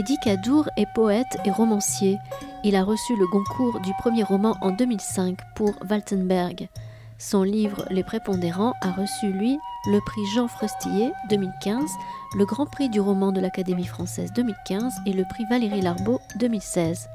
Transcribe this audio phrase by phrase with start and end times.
[0.00, 2.16] Eddie Cadour est poète et romancier.
[2.64, 6.70] Il a reçu le Goncourt du premier roman en 2005 pour Waltenberg.
[7.18, 9.58] Son livre Les Prépondérants a reçu, lui,
[9.88, 11.90] le prix Jean Frostillet 2015,
[12.34, 17.06] le Grand Prix du roman de l'Académie française 2015 et le prix Valérie Larbeau 2016.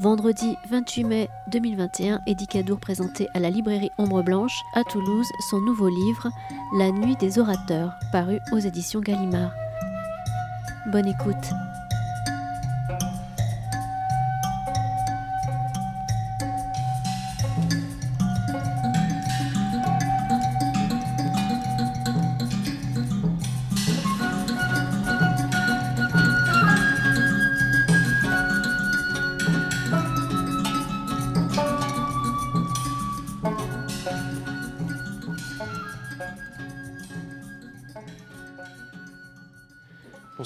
[0.00, 5.60] Vendredi 28 mai 2021, Eddie Cadour présentait à la librairie Ombre Blanche à Toulouse son
[5.60, 6.30] nouveau livre
[6.78, 9.50] La Nuit des orateurs, paru aux éditions Gallimard.
[10.92, 11.73] Bonne écoute.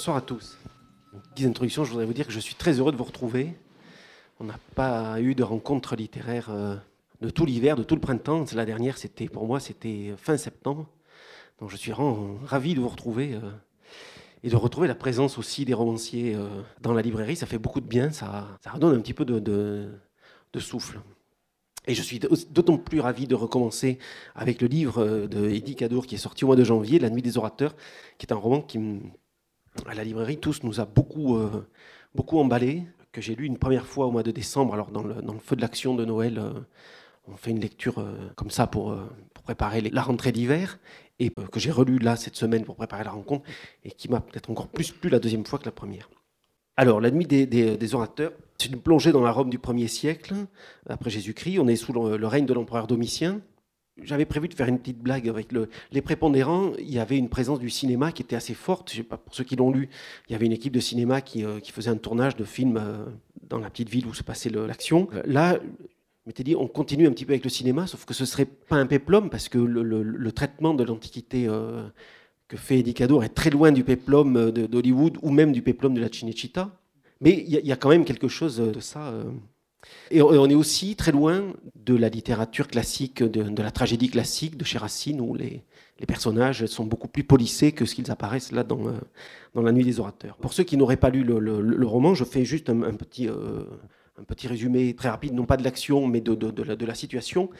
[0.08, 0.56] Bonsoir à tous.
[1.34, 3.52] Petite introduction, je voudrais vous dire que je suis très heureux de vous retrouver.
[4.40, 6.76] On n'a pas eu de rencontre littéraire euh,
[7.20, 8.46] de tout l'hiver, de tout le printemps.
[8.54, 10.86] La dernière, c'était pour moi, c'était fin septembre.
[11.60, 13.50] Donc je suis ravi de vous retrouver euh,
[14.42, 17.36] et de retrouver la présence aussi des romanciers euh, dans la librairie.
[17.36, 19.90] Ça fait beaucoup de bien, ça, redonne un petit peu de
[20.58, 21.00] souffle.
[21.86, 23.98] Et je suis d'autant plus ravi de recommencer
[24.34, 27.20] avec le livre de Eddie Cadour qui est sorti au mois de janvier, La Nuit
[27.20, 27.76] des Orateurs,
[28.16, 29.00] qui est un roman qui me
[29.86, 31.66] à la librairie, tous nous a beaucoup, euh,
[32.14, 35.14] beaucoup emballé, que j'ai lu une première fois au mois de décembre, alors dans le,
[35.42, 36.38] feu de l'action de Noël.
[36.38, 36.52] euh,
[37.30, 39.06] on fait une lecture euh, comme ça pour, euh,
[39.44, 40.78] préparer la rentrée d'hiver,
[41.18, 43.44] et que j'ai relu là cette semaine pour préparer la rencontre,
[43.84, 46.10] et qui m'a peut-être encore plus plu la deuxième fois que la première.
[46.76, 50.34] Alors, la nuit des, des- orateurs, c'est une plongée dans la Rome du 1er siècle,
[50.88, 51.58] après Jésus-Christ.
[51.58, 53.40] On est sous le règne de l'empereur Domitien.
[54.02, 56.72] J'avais prévu de faire une petite blague avec le- les prépondérants.
[56.78, 58.94] Il y avait une présence du cinéma qui était assez forte.
[59.02, 59.88] Pour ceux qui l'ont lu,
[60.28, 63.04] il y avait une équipe de cinéma qui, euh, faisait un tournage de film euh,
[63.48, 65.08] dans la petite ville où se passait l'action.
[65.14, 68.14] Euh, Là, je m'étais dit, on continue un petit peu avec le cinéma, sauf que
[68.14, 71.48] ce serait pas un péplum, parce que le, traitement de l'Antiquité
[72.48, 76.08] que fait Eddie est très loin du péplum d'Hollywood ou même du péplum de la
[76.12, 76.70] Cinecittà.
[77.20, 79.12] Mais il y a quand même quelque chose de ça.
[80.10, 84.64] Et on est aussi très loin de la littérature classique, de, la tragédie classique de
[84.64, 85.62] chez Racine, où les,
[86.06, 88.92] personnages sont beaucoup plus polissés que ce qu'ils apparaissent là dans, euh,
[89.54, 90.36] dans La Nuit des Orateurs.
[90.36, 93.64] Pour ceux qui n'auraient pas lu le, roman, je fais juste un, petit, euh,
[94.18, 97.50] un petit résumé très rapide, non pas de l'action, mais de, de- de la situation.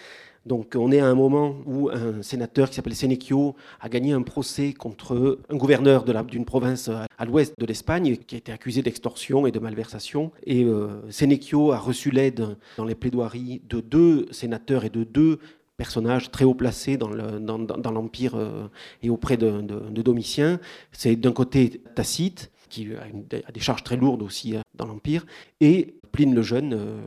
[0.46, 4.22] Donc on est à un moment où un sénateur qui s'appelle Sénéchio a gagné un
[4.22, 6.88] procès contre un gouverneur d'une province
[7.18, 10.32] à, l'ouest de l'Espagne qui a été accusé d'extorsion et de malversation.
[10.44, 15.38] Et euh, Sénéchio a reçu l'aide dans les plaidoiries de deux sénateurs et de deux
[15.76, 18.66] personnages très haut placés dans le- dans- dans- dans l'Empire euh,
[19.02, 19.60] et auprès de,
[20.02, 20.60] Domitien.
[20.92, 25.24] C'est d'un côté Tacite, qui a des charges très lourdes aussi euh, dans l'Empire,
[25.60, 27.00] et Pline le Jeune, euh,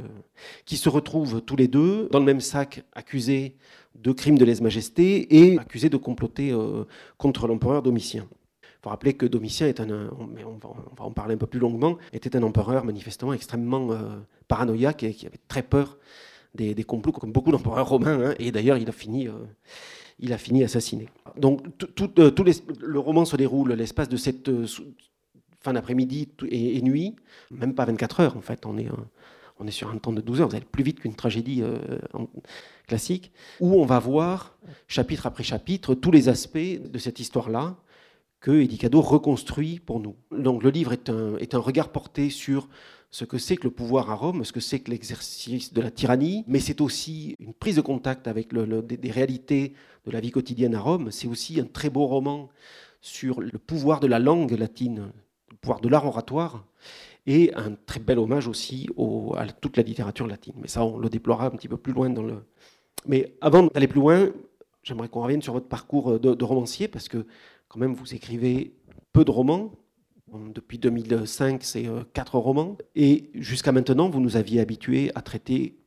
[0.65, 3.55] qui se retrouvent tous les deux dans le même sac, accusés
[3.95, 6.85] de crimes de lèse-majesté et accusés de comploter euh,
[7.17, 8.27] contre l'empereur Domitien.
[8.63, 10.69] Il faut rappeler que Domitien est un, mais on va,
[10.99, 15.27] en parler un peu plus longuement, était un empereur manifestement extrêmement euh, paranoïaque et qui
[15.27, 15.97] avait très peur
[16.55, 18.29] des, des complots, comme beaucoup d'empereurs romains.
[18.29, 19.33] hein, et d'ailleurs, il a fini, euh,
[20.19, 21.09] il a fini assassiné.
[21.37, 24.49] Donc, tout, le roman se déroule l'espace de cette
[25.59, 27.15] fin d'après-midi et, nuit,
[27.51, 28.65] même pas 24 heures en fait.
[28.65, 28.89] On est,
[29.61, 30.49] on est sur un temps de 12 heures.
[30.49, 31.77] Vous allez plus vite qu'une tragédie euh,
[32.87, 34.57] classique, où on va voir
[34.87, 37.77] chapitre après chapitre tous les aspects de cette histoire-là
[38.39, 40.15] que Edicado reconstruit pour nous.
[40.31, 42.67] Donc le livre est un, regard porté sur
[43.11, 45.91] ce que c'est que le pouvoir à Rome, ce que c'est que l'exercice de la
[45.91, 49.73] tyrannie, mais c'est aussi une prise de contact avec des, des réalités
[50.05, 51.11] de la vie quotidienne à Rome.
[51.11, 52.49] C'est aussi un très beau roman
[53.01, 55.11] sur le pouvoir de la langue latine,
[55.51, 56.65] le pouvoir de l'art oratoire,
[57.27, 60.53] et un très bel hommage aussi au- à toute la littérature latine.
[60.61, 62.43] Mais ça, on le déplorera un petit peu plus loin dans le...
[63.05, 64.29] Mais avant d'aller plus loin,
[64.83, 67.25] j'aimerais qu'on revienne sur votre parcours de, de romancier, parce que
[67.67, 68.73] quand même, vous écrivez
[69.13, 69.71] peu de romans.
[70.53, 72.77] Depuis 2005, c'est euh, quatre romans.
[72.95, 75.77] Et jusqu'à maintenant, vous nous aviez habitués à traiter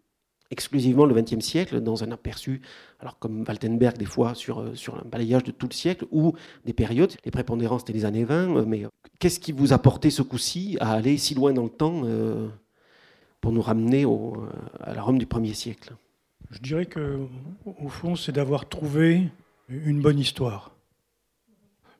[0.50, 2.60] exclusivement le XXe siècle dans un aperçu,
[3.00, 6.34] alors comme Waltenberg des fois sur, euh, sur un balayage de tout le siècle, ou
[6.64, 7.14] des périodes.
[7.24, 8.56] Les prépondérants, c'était les années 20.
[8.56, 8.88] euh, Mais euh,
[9.18, 12.02] qu'est-ce qui vous a porté ce coup-ci à aller si loin dans le temps
[13.40, 14.06] pour nous ramener
[14.80, 15.94] à la Rome du 1er siècle?
[16.50, 17.26] Je dirais que,
[17.64, 19.28] au fond, c'est d'avoir trouvé
[19.68, 20.73] une bonne histoire.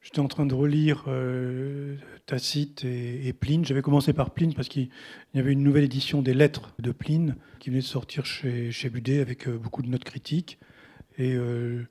[0.05, 1.97] J'étais en train de relire euh,
[2.27, 3.65] Tacite et, Pline.
[3.65, 4.91] J'avais commencé par Pline parce qu'il
[5.33, 8.91] y avait une nouvelle édition des lettres de Pline qui venait de sortir chez, chez
[8.91, 10.59] Budet avec euh, beaucoup de notes critiques.
[11.17, 11.89] Et euh,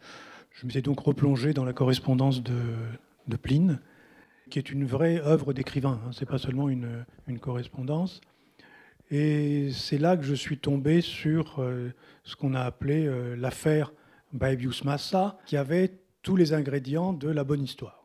[0.52, 2.54] je m'étais donc replongé dans la correspondance de,
[3.42, 3.80] Pline.
[4.52, 6.00] qui est une vraie œuvre d'écrivain.
[6.06, 6.12] Hein.
[6.12, 8.22] Ce n'est pas seulement une, une, correspondance.
[9.10, 11.92] Et c'est là que je suis tombé sur euh,
[12.24, 13.92] ce qu'on a appelé l'affaire
[14.34, 18.03] Baebius Massa, qui avait tous les ingrédients de la bonne histoire.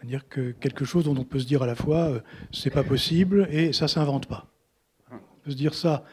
[0.00, 2.20] C'est-à-dire que quelque chose dont on peut se dire à la fois euh,
[2.52, 4.46] c'est pas possible et ça s'invente pas.
[5.12, 6.04] On peut se dire ça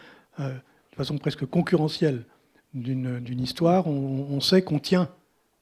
[0.42, 0.54] euh,
[0.92, 2.26] de façon presque concurrentielle
[2.74, 3.88] d'une histoire.
[3.88, 5.10] On, sait qu'on tient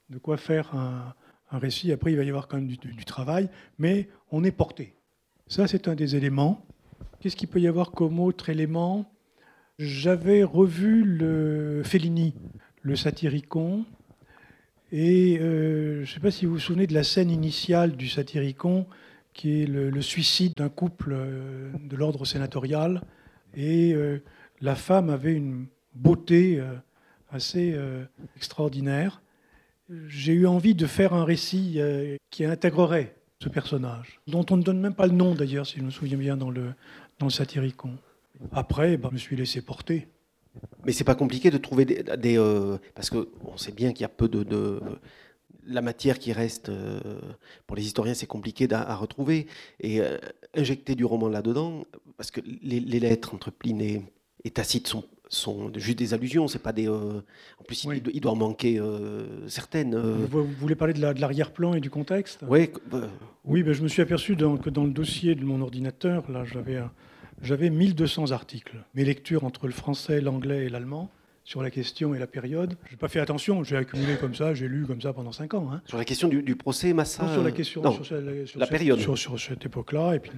[0.09, 1.13] de quoi faire un,
[1.51, 1.91] récit.
[1.93, 4.95] Après, il va y avoir quand même du, du travail, mais on est porté.
[5.47, 6.65] Ça, c'est un des éléments.
[7.19, 9.05] Qu'est-ce qu'il peut y avoir comme autre élément?
[9.77, 12.33] J'avais revu le Fellini,
[12.81, 13.85] le Satyricon,
[14.97, 18.07] et euh, je ne sais pas si vous vous souvenez de la scène initiale du
[18.07, 18.85] Satyricon,
[19.33, 23.01] qui est le, suicide d'un couple euh, de l'ordre sénatorial.
[23.55, 24.23] Et euh,
[24.61, 25.65] la femme avait une
[25.95, 26.63] beauté
[27.29, 27.77] assez
[28.37, 29.21] extraordinaire.
[30.07, 31.79] J'ai eu envie de faire un récit
[32.29, 35.83] qui intégrerait ce personnage, dont on ne donne même pas le nom d'ailleurs, si je
[35.83, 36.73] me souviens bien, dans le,
[37.19, 37.97] dans le Satyricon.
[38.53, 40.07] Après, ben, je me suis laissé porter.
[40.85, 44.05] Mais c'est pas compliqué de trouver des, euh, parce que on sait bien qu'il y
[44.05, 44.79] a peu de,
[45.67, 46.99] la matière qui reste euh,
[47.65, 49.47] pour les historiens, c'est compliqué à, retrouver
[49.79, 50.17] et euh,
[50.55, 51.85] injecter du roman là-dedans,
[52.17, 56.71] parce que les, lettres entre Pline et, Tacite sont sont juste des allusions, c'est pas
[56.71, 56.87] des.
[56.87, 57.23] en
[57.65, 58.79] plus, il, doit en manquer
[59.47, 59.97] certaines.
[59.97, 62.41] Vous, voulez parler de l'arrière-plan et du contexte?
[62.47, 62.69] Oui.
[63.43, 66.77] oui, ben, je me suis aperçu que dans le dossier de mon ordinateur, là, j'avais
[66.77, 66.91] un,
[67.41, 68.83] j'avais 1200 articles.
[68.93, 71.09] Mes lectures entre le français, l'anglais et l'allemand
[71.43, 72.75] sur la question et la période.
[72.87, 75.53] Je n'ai pas fait attention, j'ai accumulé comme ça, j'ai lu comme ça pendant 5
[75.53, 75.69] ans.
[75.71, 75.81] Hein.
[75.85, 78.15] Sur la question du, procès Massa Sur la question, sur,
[78.57, 78.99] la période.
[78.99, 80.15] Sur, cette époque-là.
[80.15, 80.31] Et puis,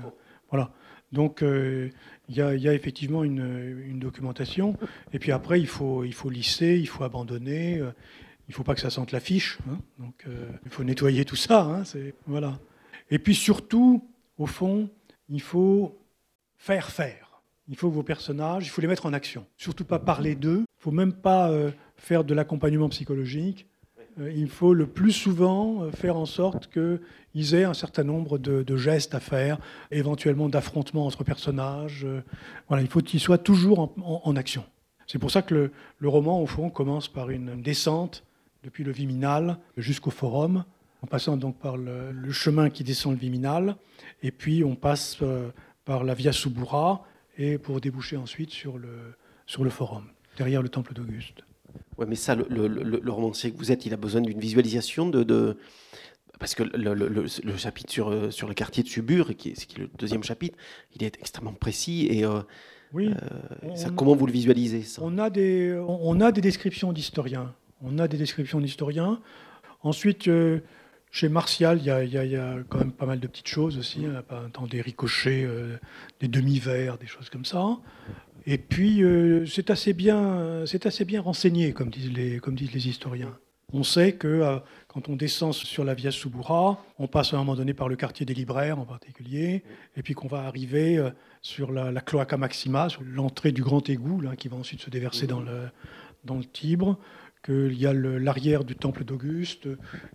[0.49, 0.71] voilà.
[1.13, 1.89] Donc, euh,
[2.27, 4.75] il y, a effectivement une, documentation.
[5.13, 7.79] Et puis après, il faut, il faut lisser, il faut abandonner.
[7.79, 7.91] Euh,
[8.47, 9.59] il ne faut pas que ça sente l'affiche.
[9.69, 9.77] Hein.
[9.99, 11.61] Donc, euh, il faut nettoyer tout ça.
[11.61, 11.83] Hein,
[12.27, 12.59] voilà.
[13.09, 14.05] Et puis surtout,
[14.37, 14.89] au fond,
[15.29, 15.97] il faut
[16.57, 17.27] faire faire.
[17.69, 19.45] Il faut vos personnages, il faut les mettre en action.
[19.57, 20.63] Surtout pas parler d'eux.
[20.79, 23.67] Il faut même pas euh, faire de l'accompagnement psychologique.
[24.19, 28.37] Euh, il faut le plus souvent euh, faire en sorte qu'ils aient un certain nombre
[28.37, 29.59] de, gestes à faire,
[29.91, 32.07] éventuellement d'affrontements entre personnages.
[32.69, 34.63] voilà, il faut qu'ils soient toujours en, action.
[35.07, 38.23] C'est pour ça que le, roman, au fond, commence par une descente
[38.63, 40.63] depuis le Viminal jusqu'au Forum,
[41.01, 43.75] en passant donc par le, le, chemin qui descend le Viminal,
[44.21, 45.17] et puis on passe
[45.87, 47.05] par la Via Subura
[47.37, 50.03] et pour déboucher ensuite sur le, sur le forum,
[50.37, 51.39] derrière le temple d'Auguste.
[51.97, 55.23] Oui, mais ça, le, le, romancier que vous êtes, il a besoin d'une visualisation de,
[55.23, 55.57] de,
[56.39, 59.89] Parce que le, chapitre sur, sur le quartier de Subur, qui est, qui est le
[59.97, 60.57] deuxième chapitre,
[60.95, 62.07] il est extrêmement précis.
[62.11, 62.41] Et euh,
[62.91, 63.13] oui,
[63.63, 65.01] euh, ça, comment vous le visualisez ça?
[65.03, 67.53] On a, des, on a des descriptions d'historiens.
[67.81, 69.21] On a des descriptions d'historiens.
[69.83, 70.59] Ensuite, euh,
[71.11, 74.23] chez Martial, il y, a, quand même pas mal de petites choses aussi, hein,
[74.69, 75.77] des ricochets, euh,
[76.19, 77.77] des demi-verres, des choses comme ça.
[78.45, 83.37] Et puis, euh, c'est assez, bien, assez bien renseigné, comme disent les, historiens.
[83.73, 87.39] On sait que euh, quand on descend sur la Via Subura, on passe à un
[87.39, 89.63] moment donné par le quartier des libraires en particulier,
[89.95, 91.03] et puis qu'on va arriver
[91.41, 95.41] sur la, Cloaca Maxima, sur l'entrée du grand égout, qui va ensuite se déverser dans
[95.41, 95.69] le,
[96.23, 96.97] dans le Tibre,
[97.43, 99.67] qu'il y a l'arrière du temple d'Auguste,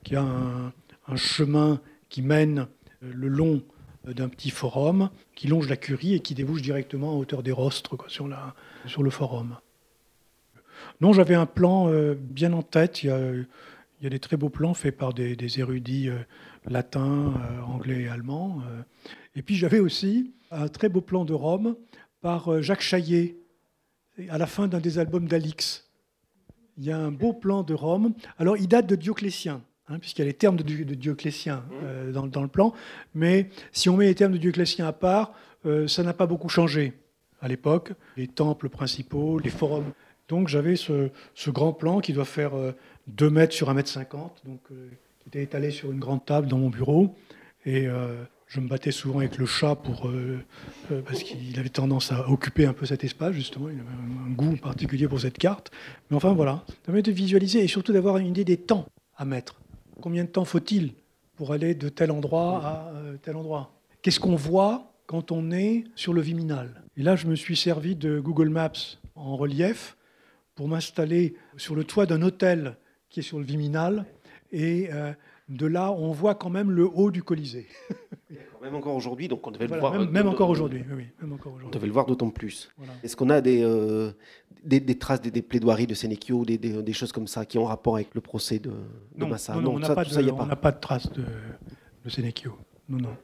[0.05, 0.73] qu'il y a un,
[1.07, 2.67] un chemin qui mène
[3.03, 3.63] euh, le long
[4.07, 7.53] euh, d'un petit forum qui longe la curie et qui débouche directement à hauteur des
[7.53, 9.57] rostres sur, le forum.
[11.01, 13.03] Non, j'avais un plan euh, bien en tête.
[13.03, 13.47] Il y, a, il
[14.03, 16.11] y, a, des très beaux plans faits par des, érudits
[16.67, 17.35] latins,
[17.67, 18.63] anglais et allemands.
[19.37, 21.77] Et puis j'avais aussi un très beau plan de Rome
[22.21, 23.37] par Jacques Chaillet,
[24.29, 25.89] à la fin d'un des albums d'Alix.
[26.79, 28.15] Il y a un beau plan de Rome.
[28.39, 29.63] Alors il date de Dioclétien.
[29.93, 30.63] Hein, puisqu'il y a les termes de,
[30.95, 31.73] Dioclétien mmh.
[31.85, 32.73] euh, dans, le plan.
[33.15, 35.35] Mais si on met les termes de Dioclétien à part,
[35.67, 36.95] euh, ça n'a pas beaucoup changé
[37.43, 37.93] à l'époque.
[38.17, 39.93] Les temples principaux, les forums.
[40.29, 41.11] Donc j'avais ce,
[41.49, 42.53] grand plan qui doit faire
[43.09, 46.47] 2 euh, mètres sur 1 mètre 50, donc, qui était étalé sur une grande table
[46.47, 47.15] dans mon bureau.
[47.67, 47.87] Et
[48.49, 50.11] je me battais souvent avec le chat pour,
[51.07, 53.69] parce qu'il avait tendance à occuper un peu cet espace, justement.
[53.69, 55.71] Il avait un goût particulier pour cette carte.
[56.11, 56.65] Mais enfin, voilà.
[56.67, 59.62] Ça permet de visualiser et surtout d'avoir une idée des temps à mettre.
[60.03, 60.95] Combien de temps faut-il
[61.37, 63.73] pour aller de tel endroit à euh, tel endroit?
[64.03, 66.83] Qu'est-ce qu'on voit quand on est sur le Viminal?
[66.97, 68.73] Et là, je me suis servi de Google Maps
[69.15, 69.97] en relief
[70.57, 72.77] pour m'installer sur le toit d'un hôtel
[73.11, 74.05] qui est sur le Viminal.
[74.51, 75.13] Et euh,
[75.53, 77.67] de là, on voit quand même le haut du Colisée.
[78.63, 79.93] Même encore aujourd'hui, donc on devait le voir.
[79.93, 81.07] Même, encore aujourd'hui, oui,
[81.65, 82.71] On devait le voir d'autant plus.
[83.03, 84.13] Est-ce qu'on a des, euh,
[84.65, 88.15] des, traces, des, plaidoiries de Sénéchio, des, des, choses comme ça qui ont rapport avec
[88.15, 88.71] le procès de,
[89.17, 89.57] Massa?
[89.57, 90.05] Non, on n'a pas,
[90.57, 91.25] pas, de traces de,
[92.05, 92.57] de Sénéchio.
[92.89, 93.17] Non, non.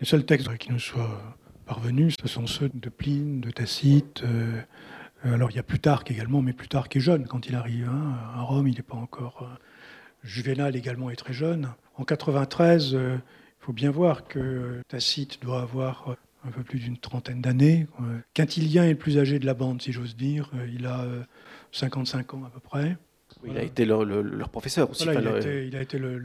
[0.00, 4.24] Les seuls textes qui nous soient parvenus, ce sont ceux de Pline, de Tacite.
[4.24, 4.60] Euh,
[5.22, 7.88] alors il y a Plutarque également, mais Plutarque est jeune quand il arrive.
[7.88, 8.14] Hein.
[8.34, 9.48] À Rome, il n'est pas encore.
[10.24, 11.70] Euh, Juvénal également est très jeune.
[11.96, 13.20] En 93, il
[13.60, 17.86] faut bien voir que Tacite doit avoir un peu plus d'une trentaine d'années.
[18.34, 20.50] Quintilien est le plus âgé de la bande, si j'ose dire.
[20.72, 21.04] Il a
[21.72, 22.96] 55 ans à peu près.
[23.46, 25.04] Il a été leur, professeur aussi.
[25.04, 25.08] il,
[25.76, 26.18] a été, le,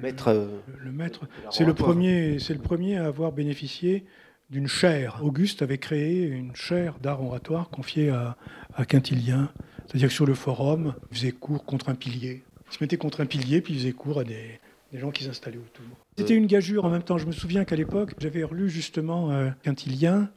[0.00, 0.32] maître.
[0.78, 1.26] Le, maître.
[1.50, 4.04] C'est le premier, c'est le premier à avoir bénéficié
[4.50, 5.20] d'une chaire.
[5.22, 8.36] Auguste avait créé une chaire d'art oratoire confiée à,
[8.74, 9.50] à Quintilien.
[9.86, 12.42] C'est-à-dire que sur le forum, il faisait cours contre un pilier.
[12.70, 14.60] Il se mettait contre un pilier, puis il faisait cours à des,
[14.92, 15.84] gens qui s'installaient autour.
[16.16, 17.18] C'était une gageure en même temps.
[17.18, 20.30] Je me souviens qu'à l'époque, j'avais relu justement euh, Quintilien,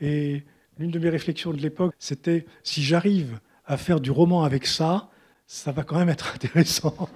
[0.00, 0.42] et
[0.78, 5.10] l'une de mes réflexions de l'époque, c'était si j'arrive à faire du roman avec ça,
[5.46, 7.08] ça va quand même être intéressant.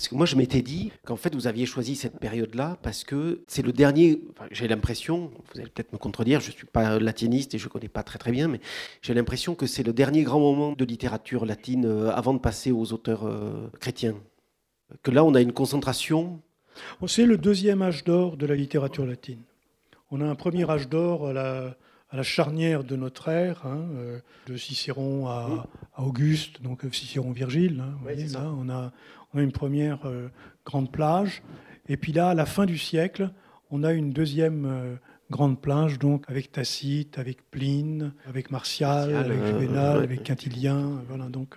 [0.00, 3.44] Parce que moi, je m'étais dit qu'en fait, vous aviez choisi cette période-là parce que
[3.46, 4.22] c'est le dernier.
[4.50, 7.68] j'ai l'impression, vous allez peut-être me contredire, je ne suis pas latiniste et je ne
[7.68, 8.60] connais pas très très bien, mais
[9.02, 12.72] j'ai l'impression que c'est le dernier grand moment de littérature latine euh, avant de passer
[12.72, 14.16] aux auteurs euh, chrétiens.
[15.02, 16.40] Que là, on a une concentration.
[17.06, 19.42] C'est le deuxième âge d'or de la littérature latine.
[20.10, 21.76] On a un premier âge d'or à la,
[22.10, 27.82] à la charnière de notre ère, hein, euh, de Cicéron à, Auguste, donc Cicéron-Virgile.
[27.82, 28.92] Hein, on, a,
[29.34, 30.28] une première euh,
[30.64, 31.42] grande plage.
[31.88, 33.30] Et puis là, à la fin du siècle,
[33.70, 34.98] on a une deuxième
[35.30, 41.02] grande plage, donc avec Tacite, avec Pline, avec Martial, avec Juvénal, avec Quintilien.
[41.08, 41.56] Voilà, donc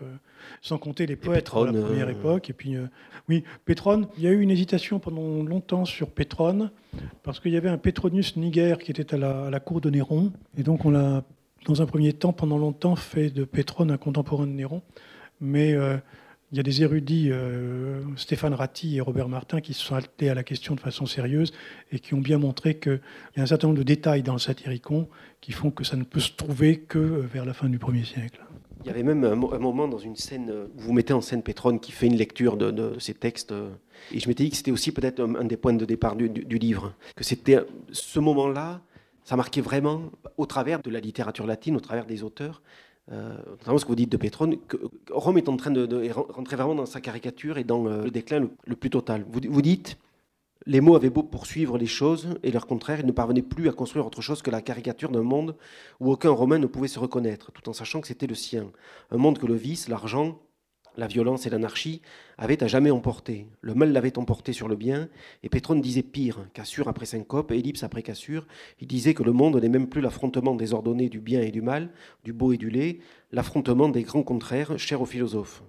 [0.62, 2.50] sans compter les poètes de la première euh, époque.
[2.50, 2.88] Et puis, euh,
[3.30, 6.72] oui, Pétrone, il y a eu une hésitation pendant longtemps sur Pétrone,
[7.24, 10.32] parce qu'il y avait un Petronius Niger qui était à la, cour de Néron.
[10.58, 11.24] Et donc, on a,
[11.66, 14.82] dans un premier temps, pendant longtemps, fait de Pétrone un contemporain de Néron.
[15.42, 15.98] Mais euh,
[16.54, 17.32] il y a des érudits,
[18.16, 21.52] Stéphane Ratti et Robert Martin, qui se sont attelés à la question de façon sérieuse
[21.92, 23.02] et qui ont bien montré qu'il
[23.36, 25.10] y a un certain nombre de détails dans le Satyricon
[25.42, 28.40] qui font que ça ne peut se trouver que vers la fin du 1er siècle.
[28.84, 31.80] Il y avait même un, moment dans une scène où vous mettez en scène Pétrone
[31.80, 33.52] qui fait une lecture de, ces textes.
[34.12, 36.28] Et je m'étais dit que c'était aussi peut-être un, des points de départ du,
[36.60, 36.94] livre.
[37.16, 38.82] Que c'était ce moment-là,
[39.24, 42.62] ça marquait vraiment, au travers de la littérature latine, au travers des auteurs,
[43.12, 44.78] euh, notamment ce que vous dites de Pétrone, que
[45.12, 48.40] Rome est en train de, rentrer vraiment dans sa caricature et dans euh, le déclin
[48.40, 49.26] le, le plus total.
[49.30, 49.98] Vous, vous dites,
[50.66, 53.74] les mots avaient beau poursuivre les choses, et leur contraire, ils ne parvenaient plus à
[53.74, 55.56] construire autre chose que la caricature d'un monde
[56.00, 58.72] où aucun Romain ne pouvait se reconnaître, tout en sachant que c'était le sien.
[59.12, 60.40] Un monde que le vice, l'argent,
[60.98, 62.02] la violence et l'anarchie
[62.38, 63.48] avaient à jamais emporté.
[63.62, 65.10] Le mal l'avait emporté sur le bien,
[65.44, 68.46] et Pétrone disait pire, Cassure après Syncope, Ellipse après Cassure.
[68.80, 71.90] Il disait que le monde n'est même plus l'affrontement désordonné du bien et du mal,
[72.24, 73.00] du beau et du laid,
[73.32, 75.64] l'affrontement des grands contraires chers aux philosophes.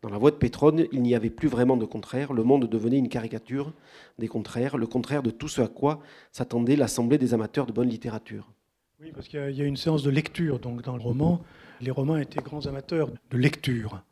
[0.00, 2.98] Dans la voix de Pétrone, il n'y avait plus vraiment de contraire, le monde devenait
[2.98, 3.72] une caricature
[4.18, 7.88] des contraires, le contraire de tout ce à quoi s'attendait l'Assemblée des amateurs de bonne
[7.88, 8.52] littérature.
[9.00, 11.40] Oui, parce qu'il y a une séance de lecture donc dans le roman.
[11.80, 14.02] Les Romains étaient grands amateurs de lecture,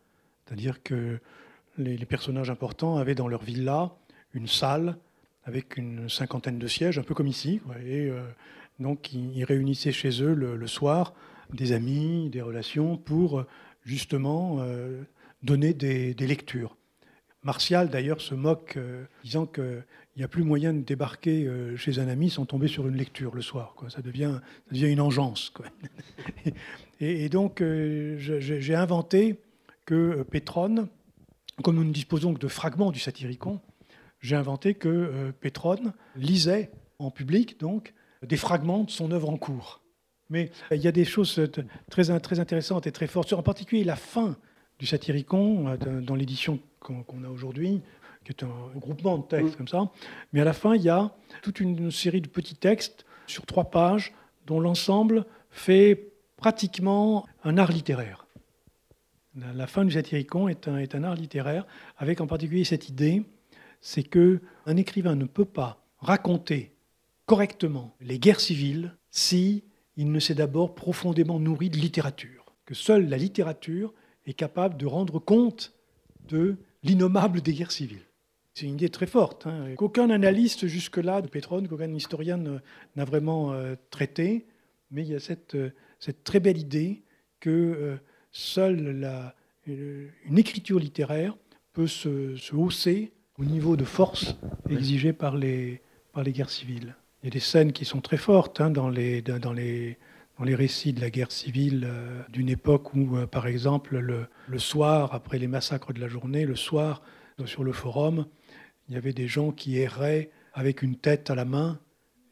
[0.46, 1.18] c'est-à-dire que
[1.78, 3.92] les, personnages importants avaient dans leur villa
[4.32, 4.96] une salle
[5.44, 8.22] avec une cinquantaine de sièges, un peu comme ici, et euh,
[8.80, 11.14] donc ils, réunissaient chez eux le, soir
[11.52, 13.44] des amis, des relations pour
[13.84, 15.02] justement euh,
[15.42, 16.76] donner des, lectures.
[17.46, 19.84] Martial, d'ailleurs, se moque, euh, disant qu'il
[20.16, 23.36] n'y a plus moyen de débarquer euh, chez un ami sans tomber sur une lecture
[23.36, 23.76] le soir.
[23.88, 24.40] Ça, devient,
[24.72, 25.52] une engeance.
[27.00, 29.38] Et, donc, euh, j'ai inventé
[29.87, 30.88] que Pétrone,
[31.62, 33.61] comme nous ne disposons que de fragments du Satyricon,
[34.21, 39.83] j'ai inventé que Pétrone lisait en public donc des fragments de son œuvre en cours.
[40.28, 41.40] Mais il y a des choses
[41.90, 44.37] très, très intéressantes et très fortes, en particulier la fin
[44.78, 47.81] du Satyricon, euh, dans l'édition qu'on a aujourd'hui,
[48.25, 49.57] qui est un groupement de textes mm.
[49.57, 49.90] comme ça.
[50.33, 53.71] Mais à la fin, il y a toute une série de petits textes sur trois
[53.71, 54.12] pages,
[54.47, 58.25] dont l'ensemble fait pratiquement un art littéraire.
[59.37, 61.66] La fin du Satyricon est un, est un art littéraire,
[61.99, 63.23] avec en particulier cette idée,
[63.81, 66.75] c'est que un écrivain ne peut pas raconter
[67.26, 69.64] correctement les guerres civiles si
[69.97, 72.55] il ne s'est d'abord profondément nourri de littérature.
[72.64, 73.93] Que seule la littérature
[74.26, 75.75] est capable de rendre compte
[76.28, 78.07] de l'innommable des guerres civiles.
[78.55, 83.52] C'est une idée très forte, hein, qu'aucun analyste jusque-là de Pétrone, qu'aucun historien n'a vraiment
[83.52, 84.47] euh, traité,
[84.90, 85.73] mais il y a cette, euh,
[86.25, 87.02] très belle idée
[87.40, 87.97] que euh,
[88.33, 89.35] seule la,
[89.66, 91.37] une écriture littéraire
[91.73, 94.37] peut se, se, hausser au niveau de force
[94.71, 96.95] exigé par les, par les guerres civiles.
[97.23, 99.99] Il y a des scènes qui sont très fortes hein, dans, les, dans les
[100.38, 104.28] dans les récits de la guerre civile euh, d'une époque où, euh, par exemple, le,
[104.59, 107.02] soir, après les massacres de la journée, le soir,
[107.45, 108.26] sur le forum,
[108.88, 111.78] il y avait des gens qui erraient avec une tête à la main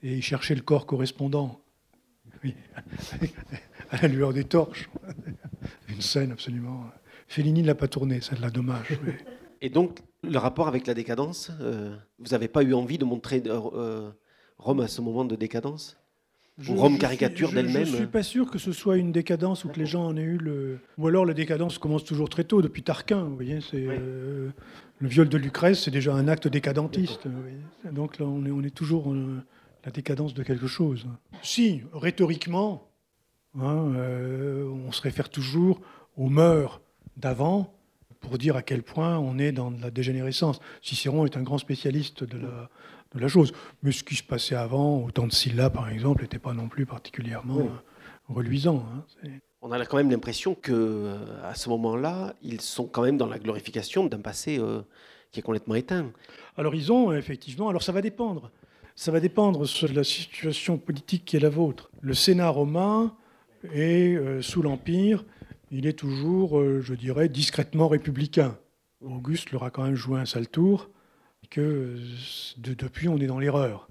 [0.03, 1.61] et il cherchait le corps correspondant.
[3.91, 4.89] À la lueur des torches.
[5.95, 6.85] Une scène absolument.
[7.29, 8.89] Fellini ne l'a pas tournée, c'est de la dommage.
[9.61, 13.43] Et donc, le rapport avec la décadence, euh, vous n'avez pas eu envie de montrer
[13.47, 14.11] euh,
[14.59, 15.97] Rome à ce moment de décadence
[16.69, 19.69] Ou Rome caricature d'elle-même Je ne suis pas sûr que ce soit une décadence ou
[19.69, 20.81] que les gens en aient eu le.
[20.99, 23.23] Ou alors la décadence commence toujours très tôt, depuis Tarquin.
[23.23, 24.51] Vous voyez, c'est euh,
[24.99, 27.27] le viol de Lucrèce, c'est déjà un acte décadentiste.
[27.91, 29.15] Donc là, on est, on est toujours
[29.85, 31.07] la décadence de quelque chose.
[31.43, 32.89] Si, rhétoriquement,
[33.61, 33.93] hein,
[34.87, 35.81] on se réfère toujours
[36.17, 36.81] aux mœurs
[37.17, 37.75] d'avant
[38.21, 40.61] pour dire à quel point on est dans la dégénérescence.
[40.83, 42.71] Cicéron est un grand spécialiste de la,
[43.15, 43.53] de la chose.
[43.83, 46.69] Mais ce qui se passait avant, au temps de Sylla par exemple, n'était pas non
[46.69, 47.69] plus particulièrement
[48.29, 48.85] reluisant.
[49.25, 49.31] Hein.
[49.63, 53.27] On a quand même l'impression que euh, à ce moment-là, ils sont quand même dans
[53.27, 54.83] la glorification d'un passé euh,
[55.31, 56.13] qui est complètement éteint.
[56.57, 57.69] Alors ils ont effectivement.
[57.69, 58.51] Alors ça va dépendre.
[58.97, 61.91] Ça va dépendre de la situation politique qui est la vôtre.
[62.01, 63.17] Le Sénat romain
[63.73, 65.25] est euh, sous l'Empire
[65.76, 68.56] il est toujours, euh, je dirais, discrètement républicain.
[69.00, 70.88] Auguste leur a quand même joué un sale tour,
[71.50, 71.97] que
[72.59, 73.88] depuis on est dans l'erreur.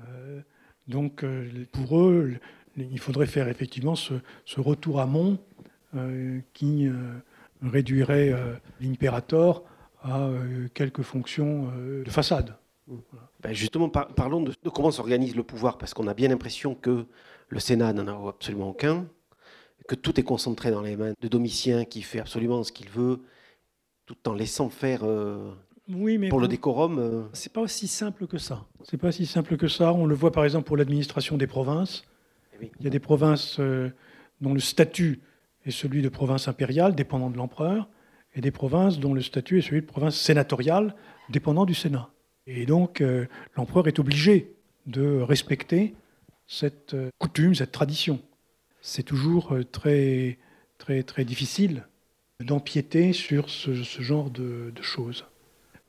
[0.00, 0.40] Euh,
[0.88, 2.34] donc euh, pour eux,
[2.76, 4.14] il faudrait faire effectivement ce,
[4.56, 5.38] retour à Mont
[6.52, 6.88] qui
[7.62, 8.34] réduirait
[8.80, 9.64] l'impérator
[10.02, 10.28] à
[10.74, 11.70] quelques fonctions
[12.04, 12.56] de façade.
[13.40, 17.06] Ben, justement, parlons de comment s'organise le pouvoir, parce qu'on a bien l'impression que
[17.48, 19.06] le Sénat n'en a absolument aucun,
[19.86, 23.20] que tout est concentré dans les mains de Domitien qui fait absolument ce qu'il veut,
[24.06, 25.52] tout en laissant faire euh,
[25.88, 26.98] oui, mais pour le décorum.
[26.98, 27.22] Euh.
[27.32, 28.64] C'est pas aussi simple que ça.
[28.82, 29.92] C'est pas si simple que ça.
[29.92, 32.04] On le voit par exemple pour l'administration des provinces.
[32.60, 33.90] Eh Il y a des provinces euh,
[34.40, 35.20] dont le statut
[35.66, 37.88] est celui de province impériale, dépendant de l'empereur,
[38.34, 40.94] et des provinces dont le statut est celui de province sénatoriale,
[41.30, 42.10] dépendant du Sénat.
[42.46, 43.02] Et donc
[43.56, 44.54] l'empereur est obligé
[44.86, 45.94] de respecter
[46.46, 48.20] cette coutume, cette tradition
[48.84, 50.38] c'est toujours euh, très,
[50.76, 51.88] très, très difficile
[52.40, 55.24] d'empiéter sur ce, genre de, choses.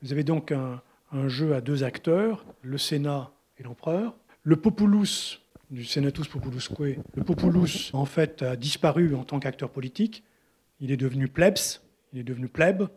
[0.01, 0.81] Vous avez donc un,
[1.27, 4.15] jeu à deux acteurs, le Sénat et l'empereur.
[4.43, 5.41] Le populus
[5.71, 10.23] du Senatus Populusque, le populus en fait a disparu en tant qu'acteur politique.
[10.79, 11.81] Il est devenu plebs,
[12.13, 12.87] il est devenu plèbe,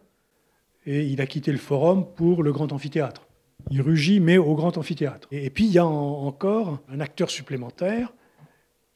[0.87, 3.28] et il a quitté le forum pour le grand amphithéâtre.
[3.71, 5.29] Il rugit, mais au grand amphithéâtre.
[5.31, 8.12] Et, puis il y a encore un acteur supplémentaire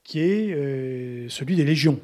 [0.05, 2.01] qui est euh, celui des légions.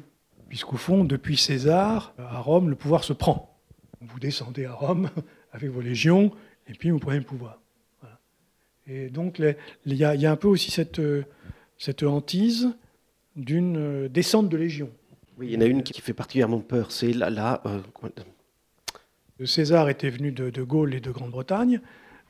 [0.47, 3.57] Puisqu'au fond, depuis César, à Rome, le pouvoir se prend.
[4.01, 5.09] Vous descendez à Rome
[5.51, 6.31] avec vos légions,
[6.67, 7.59] et puis vous prenez le pouvoir.
[8.87, 9.39] Et donc,
[9.85, 10.99] il y, a un peu aussi cette,
[11.77, 12.69] cette hantise
[13.35, 14.89] d'une euh, descente de légions.
[15.37, 17.29] Oui, il y en a une qui fait particulièrement peur, c'est là...
[17.29, 21.79] là euh, César était venu de, de, Gaule et de Grande-Bretagne,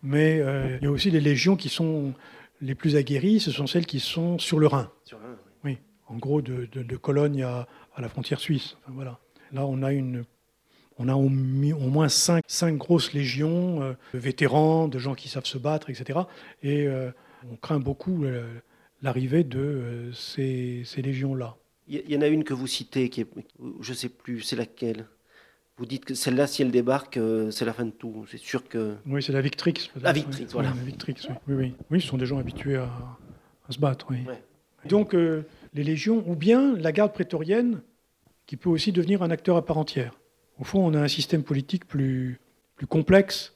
[0.04, 0.38] mais
[0.82, 2.14] il y a aussi les légions qui sont
[2.62, 4.92] les plus aguerries, ce sont celles qui sont sur le Rhin.
[5.06, 5.36] Sur le Rhin
[6.10, 8.78] en gros de, Cologne à, la frontière suisse.
[8.88, 9.20] voilà.
[9.52, 10.26] Là, on a, une,
[10.98, 12.44] on a au, moins cinq,
[12.78, 16.20] grosses légions, euh, de vétérans, de gens qui savent se battre, etc.
[16.62, 17.12] Et euh,
[17.52, 18.48] on craint beaucoup euh,
[19.02, 21.58] l'arrivée de ces, légions-là.
[21.88, 23.28] Il y en a une que vous citez, qui est,
[23.82, 25.08] je ne sais plus, c'est laquelle?
[25.80, 27.20] Vous dites que celle-là, si elle débarque,
[27.52, 28.26] c'est la fin de tout.
[28.30, 28.96] C'est sûr que.
[29.08, 29.89] Oui, c'est la Victrix.
[30.02, 30.70] La Victrix, voilà.
[30.70, 31.15] la Victrix,
[31.48, 31.56] oui.
[31.56, 31.74] oui.
[31.89, 32.02] oui.
[32.02, 32.89] ce sont des gens habitués à,
[33.70, 34.08] se battre.
[34.10, 34.18] Oui.
[34.86, 37.82] Donc, les légions, ou bien la garde prétorienne,
[38.46, 40.20] qui peut aussi devenir un acteur à part entière.
[40.60, 42.39] Au fond, on a un système politique plus,
[42.76, 43.54] plus complexe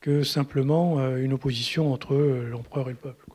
[0.00, 3.26] que simplement euh, une opposition entre euh, l'empereur et le peuple.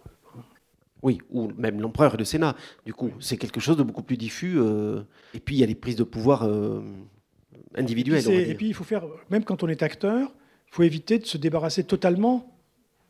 [1.01, 2.55] Oui, ou même l'empereur et le Sénat.
[2.85, 4.57] Du coup, c'est quelque chose de beaucoup plus diffus.
[4.57, 5.01] Euh,
[5.33, 6.47] et puis, il y a les prises de pouvoir
[7.75, 8.27] individuelles.
[8.29, 10.31] Et puis, il faut faire, même quand on est acteur,
[10.67, 12.55] il faut éviter de se débarrasser totalement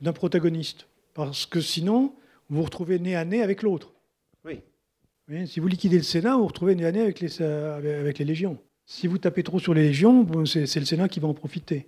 [0.02, 0.88] d'un protagoniste.
[1.13, 2.13] Parce que sinon,
[2.50, 3.93] vous vous retrouvez nez à nez avec l'autre
[5.45, 8.58] si vous liquidez le Sénat, vous vous retrouvez une année avec les, avec les légions.
[8.86, 11.88] Si vous tapez trop sur les légions, c'est le Sénat qui va en profiter.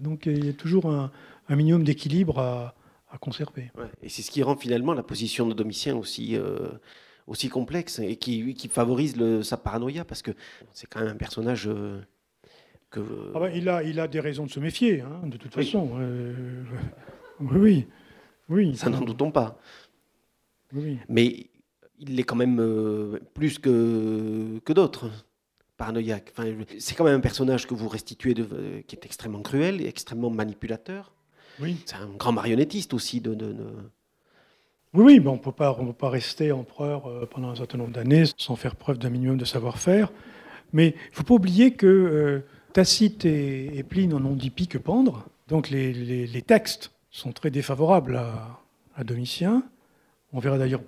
[0.00, 1.10] donc il y a toujours un,
[1.50, 2.74] minimum d'équilibre à,
[3.20, 3.70] conserver.
[4.02, 6.68] Et c'est ce qui rend finalement la position de Domitien aussi, euh,
[7.26, 10.32] aussi complexe et qui, qui favorise le, sa paranoïa, parce que
[10.72, 11.68] c'est quand même un personnage...
[11.68, 12.00] Euh,
[12.90, 13.00] que...
[13.34, 15.90] Ah ben, il, a, il a des raisons de se méfier, hein, de toute façon.
[15.98, 16.62] Euh,
[17.40, 17.86] oui,
[18.48, 18.76] oui.
[18.76, 19.58] Ça n'en doutons pas.
[20.72, 20.98] Oui.
[21.08, 21.48] Mais
[21.98, 25.10] il est quand même euh, plus que, que d'autres,
[25.76, 26.32] paranoïaque.
[26.36, 29.80] Enfin, c'est quand même un personnage que vous restituez de, euh, qui est extrêmement cruel
[29.80, 31.12] et extrêmement manipulateur.
[31.60, 31.76] Oui.
[31.86, 33.20] C'est un grand marionnettiste aussi.
[33.20, 33.34] De,
[34.94, 38.24] Oui, oui, mais on ne peut pas rester empereur euh, pendant un certain nombre d'années
[38.36, 40.12] sans faire preuve d'un minimum de savoir-faire.
[40.72, 45.28] Mais il ne faut pas oublier que Tacite et, Pline en ont dit pique pendre.
[45.48, 49.62] Donc les textes sont très défavorables à, Domitien.
[50.32, 50.82] On verra d'ailleurs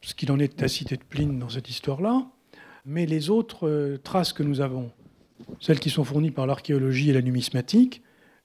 [0.00, 2.26] ce qu'il en est de Tacite et de Pline dans cette histoire-là.
[2.84, 4.90] Mais les autres euh, traces que nous avons,
[5.60, 8.02] celles qui sont fournies par l'archéologie et la numismatique,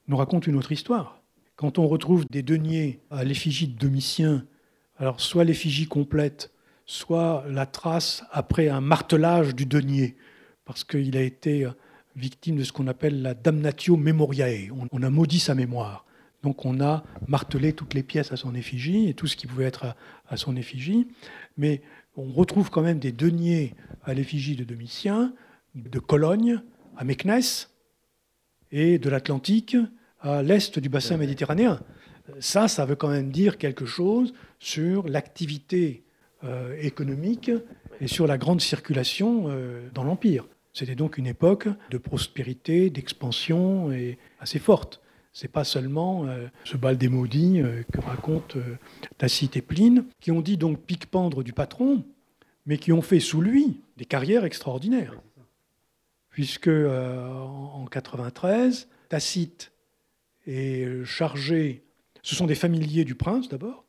[0.08, 1.22] nous racontent une autre histoire.
[1.56, 4.46] Quand on retrouve des deniers à l'effigie de Domitien,
[5.02, 6.52] alors soit l'effigie complète,
[6.86, 10.16] soit la trace après un martelage du denier,
[10.64, 11.68] parce qu'il a été
[12.16, 14.70] victime de ce qu'on appelle la damnatio memoriae.
[14.92, 16.06] On a maudit sa mémoire.
[16.44, 19.66] Donc on a martelé toutes les pièces à son effigie et tout ce qui pouvait
[19.66, 19.96] être
[20.28, 21.08] à, son effigie.
[21.58, 21.82] Mais
[22.16, 25.34] on retrouve quand même des deniers à l'effigie de Domitien,
[25.74, 26.62] de Cologne
[26.96, 27.72] à Meknès
[28.72, 29.76] et de l'Atlantique
[30.20, 31.80] à l'est du bassin méditerranéen.
[32.40, 36.04] Ça, ça veut quand même dire quelque chose sur l'activité
[36.44, 37.52] euh, économique
[38.00, 40.48] et sur la grande circulation euh, dans l'Empire.
[40.74, 43.92] C'était donc une époque de prospérité, d'expansion
[44.40, 45.02] assez forte.
[45.34, 48.58] C'est pas seulement euh, ce bal des maudits que racontent
[49.20, 52.04] Tacite et Pline, qui ont dit donc pique-pendre du patron,
[52.66, 55.22] mais qui ont fait sous lui des carrières extraordinaires.
[56.32, 59.74] Puisque en 93, Tacite
[60.48, 61.84] est chargé,
[62.24, 63.86] ce sont des familiers du prince d'abord.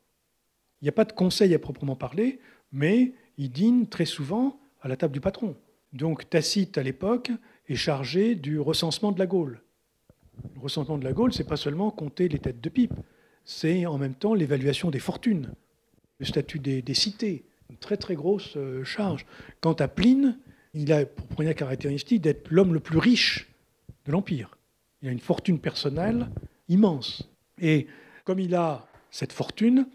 [0.81, 2.39] Il n'y a pas de conseil à proprement parler,
[2.71, 5.55] mais ils dînent très souvent à la table du patron.
[5.93, 7.31] Donc Tacite, à l'époque,
[7.67, 9.61] est chargé du recensement de la Gaule.
[10.55, 12.93] Le recensement de la Gaule, c'est pas seulement compter les têtes de pipe,
[13.45, 15.53] c'est en même temps l'évaluation des fortunes,
[16.19, 19.25] le statut des, cités, une très très grosse euh, charge.
[19.61, 20.37] Quant à Pline,
[20.73, 23.49] il a pour première caractéristique d'être l'homme le plus riche
[24.05, 24.57] de l'Empire.
[25.01, 26.29] Il a une fortune personnelle
[26.69, 27.29] immense.
[27.61, 27.87] Et
[28.23, 29.87] comme il a cette fortune,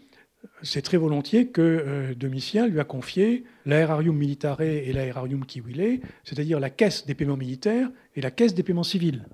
[0.61, 6.59] c'est très volontiers que euh, Domitien lui a confié l'aerarium militare et l'aerarium civile, c'est-à-dire
[6.59, 9.25] la caisse des paiements militaires et la caisse des paiements civils.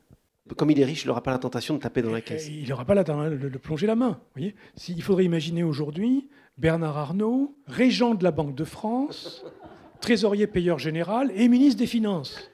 [0.57, 2.47] Comme il est riche, il n'aura pas la tentation de taper dans la caisse.
[2.49, 4.19] Il n'aura pas la tentation de, plonger la main.
[4.35, 4.55] Voyez
[4.87, 6.27] il faudrait imaginer aujourd'hui
[6.57, 9.43] Bernard Arnault, régent de la Banque de France,
[10.01, 12.51] trésorier payeur général et ministre des Finances.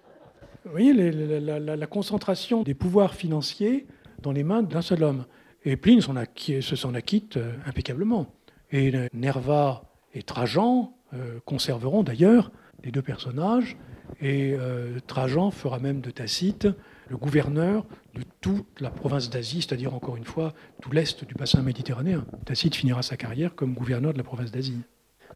[0.63, 3.87] Vous voyez la, concentration des pouvoirs financiers
[4.21, 5.25] dans les mains d'un seul homme.
[5.63, 8.33] Et Pline se s'en acquitte euh, impeccablement.
[8.71, 12.51] Et Nerva et Trajan euh, conserveront d'ailleurs
[12.83, 13.77] les deux personnages.
[14.21, 16.67] Et euh, Trajan fera même de Tacite
[17.09, 21.61] le gouverneur de toute la province d'Asie, c'est-à-dire encore une fois tout l'est du bassin
[21.61, 22.25] méditerranéen.
[22.45, 24.79] Tacite finira sa carrière comme gouverneur de la province d'Asie.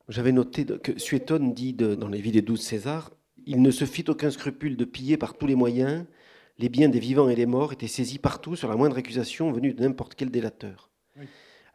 [0.08, 3.12] J'avais noté que Suétone dit dans les vies des douze Césars
[3.46, 6.06] Il ne se fit aucun scrupule de piller par tous les moyens.
[6.58, 9.74] Les biens des vivants et des morts étaient saisis partout sur la moindre accusation venue
[9.74, 10.90] de n'importe quel délateur.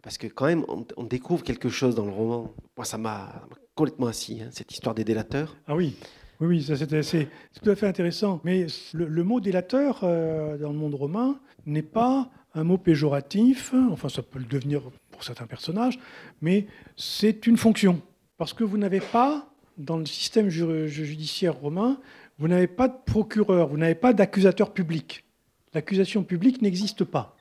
[0.03, 0.65] Parce que quand même,
[0.97, 2.55] on, découvre quelque chose dans le roman.
[2.77, 5.57] Moi, ça m'a complètement assis, hein, cette histoire des délateurs.
[5.67, 5.97] Ah oui,
[6.41, 7.29] oui, oui, ça c'était c'est
[7.63, 8.41] tout à fait intéressant.
[8.45, 13.75] Mais le, mot délateur euh, dans le monde romain n'est pas un mot péjoratif.
[13.91, 15.99] Enfin, ça peut le devenir pour certains personnages,
[16.41, 16.67] mais
[16.97, 18.01] c'est une fonction.
[18.39, 22.01] Parce que vous n'avez pas, dans le système judiciaire romain,
[22.41, 25.27] vous n'avez pas de procureur, vous n'avez pas d'accusateur public.
[25.75, 27.37] L'accusation publique n'existe pas.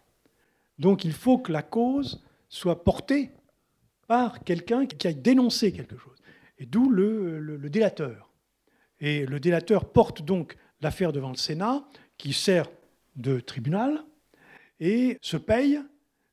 [0.77, 3.31] Donc il faut que la cause soit portée
[4.07, 6.17] par quelqu'un qui a dénoncé quelque chose.
[6.57, 8.29] Et d'où le, délateur.
[8.99, 12.69] Et le délateur porte donc l'affaire devant le Sénat, qui sert
[13.15, 14.03] de tribunal,
[14.81, 15.79] et se paye,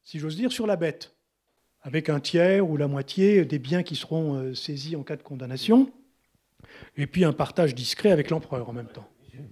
[0.03, 1.15] si j'ose dire, sur la bête,
[1.83, 5.23] avec un tiers ou la moitié des biens qui seront euh, saisis en cas de
[5.23, 5.93] condamnation,
[6.97, 9.09] et puis un partage discret avec l'empereur en même temps.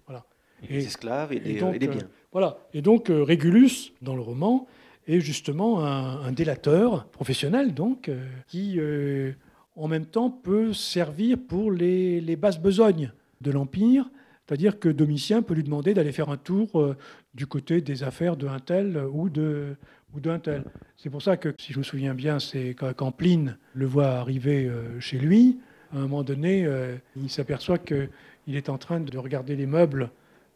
[0.07, 0.25] Voilà.
[0.69, 1.73] Et, les esclaves et, les, biens.
[1.73, 2.59] Euh, voilà.
[2.73, 4.67] Et donc euh, Régulus, dans le roman,
[5.07, 9.33] est justement un, délateur professionnel, donc, euh, qui euh,
[9.77, 14.11] en même temps peut servir pour les, basses besognes de l'Empire.
[14.47, 16.97] C'est-à-dire que Domitien peut lui demander d'aller faire un tour euh,
[17.35, 19.77] du côté des affaires d'un tel ou de
[20.15, 20.65] ou d'un tel.
[20.97, 24.71] C'est pour ça que, si je me souviens bien, c'est quand Pline le voit arriver
[25.01, 25.59] chez lui,
[25.95, 26.69] à un moment donné,
[27.17, 28.09] il s'aperçoit qu'il
[28.49, 30.11] est en train de regarder les meubles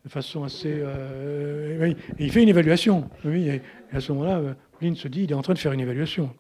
[0.05, 0.75] de façon assez.
[0.75, 1.97] Euh, oui.
[2.19, 3.09] Et il fait une évaluation.
[3.25, 5.73] Oui, et, à ce moment-là, euh, Pauline se dit il est en train de faire
[5.73, 6.31] une évaluation.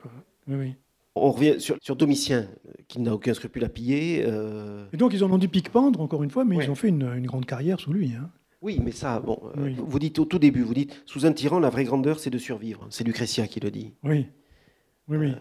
[0.48, 0.74] Oui,
[1.14, 2.46] On revient sur, sur Domitien,
[2.88, 4.24] qui n'a aucun scrupule à piller.
[4.26, 4.87] Euh.
[4.92, 7.26] Et donc, ils en ont dit pique-pendre, encore une fois, mais ils ont fait une,
[7.26, 8.12] grande carrière sous lui.
[8.14, 8.30] Hein.
[8.61, 11.70] Oui, mais ça, bon, vous dites au tout début, vous dites sous un tyran, la
[11.70, 12.87] vraie grandeur, c'est de survivre.
[12.90, 13.92] C'est Lucrétia qui le dit.
[14.02, 14.26] Oui,
[15.08, 15.34] oui, oui.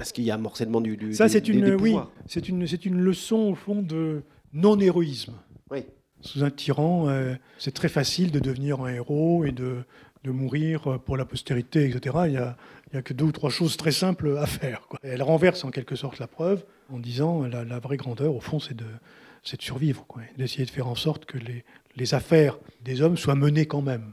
[0.00, 1.94] Parce qu'il y a un morcellement du, du Ça, c'est une, oui,
[2.26, 4.22] c'est une, c'est une leçon au fond de
[4.54, 5.34] non-héroïsme.
[5.70, 5.84] Oui
[6.22, 9.84] sous un tyran, euh, c'est très facile de devenir un héros et de,
[10.24, 12.16] de mourir pour la postérité, etc.
[12.26, 12.56] Il n'y a,
[12.92, 14.86] a, que deux ou trois choses très simples à faire.
[15.02, 18.60] Elle renverse en quelque sorte la preuve en disant la, la vraie grandeur, au fond,
[18.60, 21.64] c'est de, de, survivre, d'essayer de faire en sorte que les,
[21.96, 24.12] les, affaires des hommes soient menées quand même.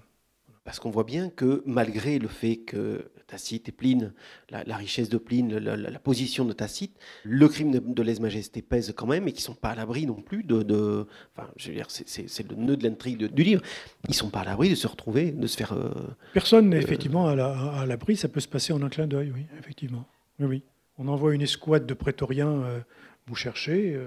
[0.63, 4.13] Parce qu'on voit bien que malgré le fait que Tacite et Pline,
[4.49, 9.27] la, richesse de Pline, la, position de Tacite, le crime de, lèse-majesté pèse quand même
[9.27, 11.05] et ne sont pas à l'abri non plus de...
[11.35, 13.61] enfin, je veux dire, c'est le nœud de l'intrigue du livre.
[14.05, 15.73] Ils ne sont pas à l'abri de se retrouver, de se faire...
[15.73, 15.91] Euh,
[16.33, 19.45] Personne n'est euh, effectivement à l'abri, ça peut se passer en un clin d'œil, oui,
[19.59, 20.05] effectivement.
[20.39, 20.63] Oui, oui.
[20.97, 22.79] On envoie une escouade de prétoriens euh,
[23.27, 23.99] vous chercher,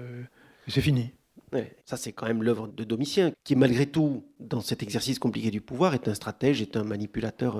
[0.67, 1.11] et c'est fini
[1.85, 5.59] ça, c'est quand même l'œuvre de Domitien, qui, malgré tout, dans cet exercice compliqué du
[5.59, 7.57] pouvoir, est un stratège, est un manipulateur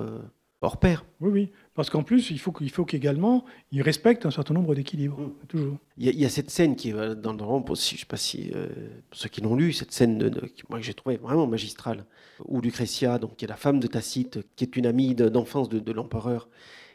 [0.62, 1.04] hors pair.
[1.20, 1.50] Oui, oui.
[1.74, 5.32] Parce qu'en plus, il faut, faut qu'également, il respecte un certain nombre d'équilibres, mm.
[5.48, 5.76] toujours.
[5.98, 8.16] Il y, a, cette scène qui est euh, dans le roman, je ne sais pas
[8.16, 8.68] si, euh,
[9.10, 12.04] pour ceux qui l'ont lu, cette scène de, moi, que j'ai trouvé vraiment magistrale,
[12.46, 15.92] où Lucretia, donc, qui est la femme de Tacite, qui est une amie d'enfance de,
[15.92, 16.48] l'empereur,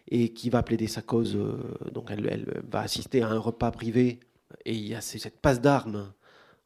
[0.09, 1.37] et qui va plaider sa cause,
[1.91, 4.19] donc elle, elle, va assister à un repas privé,
[4.65, 6.13] et il y a cette passe d'armes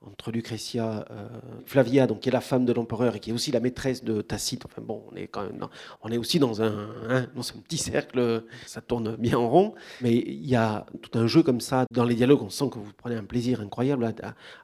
[0.05, 1.27] entre Lucretia, euh,
[1.65, 4.21] Flavia, donc qui est la femme de l'empereur et qui est aussi la maîtresse de
[4.21, 4.65] Tacite.
[4.65, 5.67] Enfin bon, on est quand même,
[6.01, 9.75] on est aussi dans un, hein, dans un petit cercle, ça tourne bien en rond.
[10.01, 12.41] Mais il y a tout un jeu comme ça dans les dialogues.
[12.41, 14.13] On sent que vous prenez un plaisir incroyable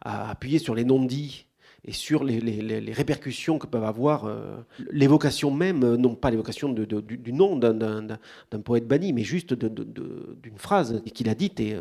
[0.01, 1.46] à, appuyer sur les non-dits
[1.87, 4.57] et sur les, répercussions que peuvent avoir euh,
[4.91, 11.01] l'évocation même, euh, non pas l'évocation du, nom d'un poète banni, mais juste d'une phrase
[11.13, 11.59] qu'il a dite.
[11.59, 11.77] Et,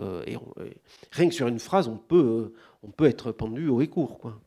[1.13, 4.19] rien que sur une phrase, on peut, on peut être pendu au écourt.
[4.19, 4.41] Quoi.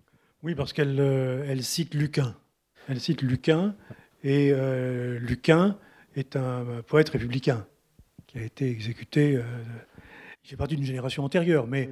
[0.43, 2.35] Oui, parce qu'elle euh, elle cite Lucain.
[2.87, 3.75] Elle cite Lucain,
[4.23, 5.77] et euh, Lucain
[6.15, 7.67] est un poète républicain
[8.27, 9.35] qui a été exécuté.
[9.35, 9.43] Euh,
[10.43, 11.89] il fait partie d'une génération antérieure, mais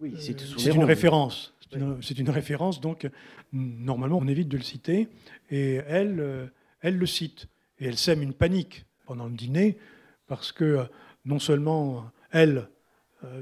[0.00, 0.14] oui.
[0.18, 1.54] c'est une référence.
[2.02, 3.08] C'est une, référence, donc
[3.52, 5.08] normalement on évite de le citer.
[5.50, 7.46] Et elle, elle le cite.
[7.78, 9.78] Et elle sème une panique pendant le dîner,
[10.26, 10.86] parce que
[11.24, 12.68] non seulement elle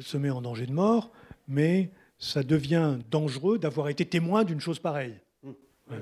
[0.00, 1.10] se met en danger de mort,
[1.46, 5.18] mais ça devient dangereux d'avoir été témoin d'une chose pareille.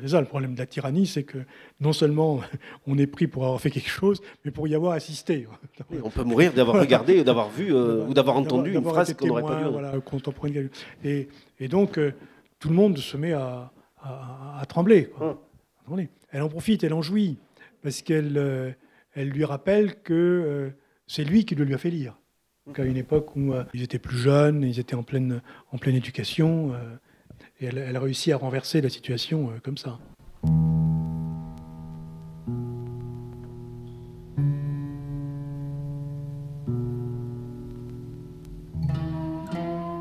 [0.03, 1.39] C'est ça le problème de la tyrannie, c'est que
[1.81, 2.41] non seulement
[2.87, 5.47] on est pris pour avoir fait quelque chose, mais pour y avoir assisté.
[6.03, 9.43] on peut mourir d'avoir regardé, d'avoir vu euh, ou d'avoir entendu une phrase qu'on n'aurait
[9.43, 9.61] pas
[10.49, 10.71] vue.
[11.05, 11.29] Et,
[11.61, 12.13] et, donc euh,
[12.59, 13.73] tout le monde se met à,
[14.69, 15.11] trembler.
[16.31, 17.39] Elle en profite, elle en jouit,
[17.83, 18.71] parce qu'elle euh,
[19.15, 20.73] elle lui rappelle que
[21.07, 22.17] c'est lui qui le lui a fait lire
[22.75, 25.41] à une époque où euh, ils étaient plus jeunes, ils étaient en pleine,
[25.73, 26.97] en pleine éducation, euh,
[27.61, 29.99] et elle, a réussi à renverser la situation euh, comme ça.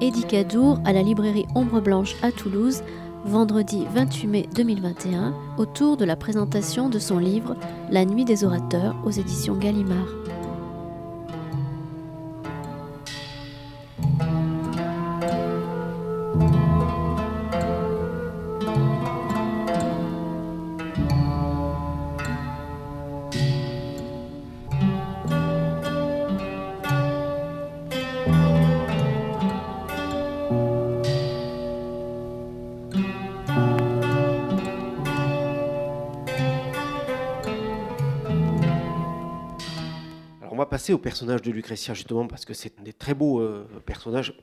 [0.02, 2.84] Eddie Cadour à la librairie Ombre Blanche à Toulouse,
[3.24, 7.56] vendredi 28 mai 2021, autour de la présentation de son livre
[7.90, 10.25] La Nuit des orateurs aux éditions Gallimard.
[40.94, 44.34] Au personnage de Lucretia, justement, parce que c'est un des très beaux euh, personnages.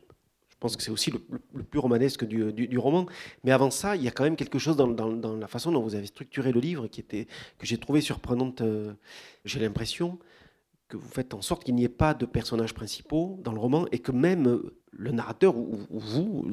[0.49, 3.07] Je pense que c'est aussi le, plus romanesque du, roman.
[3.43, 5.97] Mais avant ça, il y a quand même quelque chose dans, la façon dont vous
[5.97, 7.27] avez structuré le livre qui était,
[7.59, 8.61] que j'ai trouvé surprenante.
[8.61, 8.93] Euh,
[9.45, 10.21] j'ai l'impression
[10.89, 13.87] que vous faites en sorte qu'il n'y ait pas de personnages principaux dans le roman
[13.91, 14.61] et que même
[14.93, 16.47] le narrateur ou, vous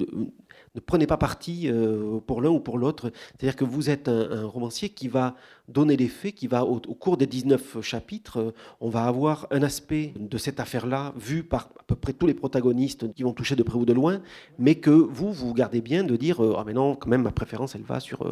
[0.75, 3.12] ne prenez pas parti euh, pour l'un ou pour l'autre.
[3.32, 5.36] C'est-à-dire que vous êtes un, romancier qui va
[5.67, 9.62] donner les faits, qui va, au, cours des 19 chapitres, euh, on va avoir un
[9.62, 13.56] aspect de cette affaire-là vu par à peu près tous les protagonistes qui vont toucher
[13.56, 14.21] de près ou de loin,
[14.58, 17.32] mais que vous, vous gardez bien de dire euh, Ah, mais non, quand même, ma
[17.32, 18.25] préférence, elle va sur,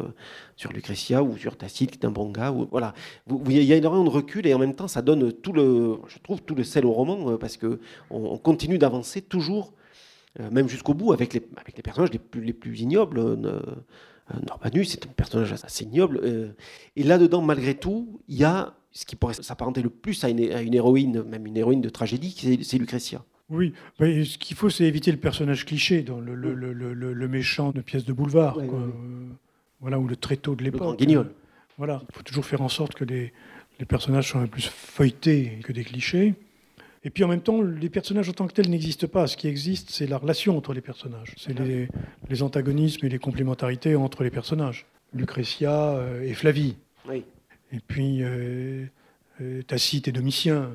[0.56, 2.28] sur Lucretia ou sur Tacite, qui est un bon.
[2.28, 2.94] Ou, voilà.
[3.48, 6.18] Il y a énormément de recul et en même temps, ça donne tout le, je
[6.18, 7.78] trouve, tout le sel au roman parce qu'on
[8.10, 9.77] on continue d'avancer toujours euh,
[10.38, 13.18] même jusqu'au bout, avec les, avec les personnages les plus, les plus ignobles.
[13.18, 16.20] Euh, euh, Normanus c'est un personnage assez ignoble.
[16.96, 20.52] et là-dedans, malgré tout, il y a ce qui pourrait s'apparenter le plus à une,
[20.52, 23.24] à une, héroïne, même une héroïne de tragédie, c'est Lucretia.
[23.50, 27.28] Oui, mais ce qu'il faut, c'est éviter le personnage cliché dans le, le, le, le
[27.28, 28.58] méchant de pièce de boulevard,
[29.80, 31.02] voilà, ou le tréteau de l'époque.
[31.78, 33.32] Voilà, il faut toujours faire en sorte que les,
[33.78, 36.34] les personnages soient un plus feuilletés que des clichés.
[37.04, 39.26] Et puis en même temps, les personnages en tant que tels n'existent pas.
[39.26, 41.34] Ce qui existe, c'est la relation entre les personnages.
[41.36, 44.86] C'est les, antagonismes et les complémentarités entre les personnages.
[45.14, 46.76] Lucretia euh, et Flavie.
[47.08, 47.24] Oui.
[47.72, 48.86] Et puis euh,
[49.40, 50.70] euh, Tacite et Domitien.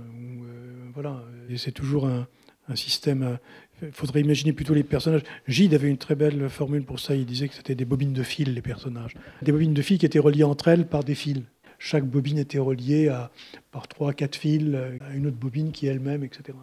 [0.93, 1.23] voilà.
[1.49, 2.27] Et c'est toujours un,
[2.75, 3.37] système.
[3.81, 5.23] Il faudrait imaginer plutôt les personnages.
[5.47, 7.13] Gide avait une très belle formule pour ça.
[7.13, 9.15] Il disait que c'était des bobines de fil, les personnages.
[9.41, 11.41] Des bobines de fil qui étaient reliées entre elles par des fils.
[11.83, 13.29] Chaque bobine était reliée à,
[13.71, 16.57] par trois, quatre fils à une autre bobine qui est elle-même, etc.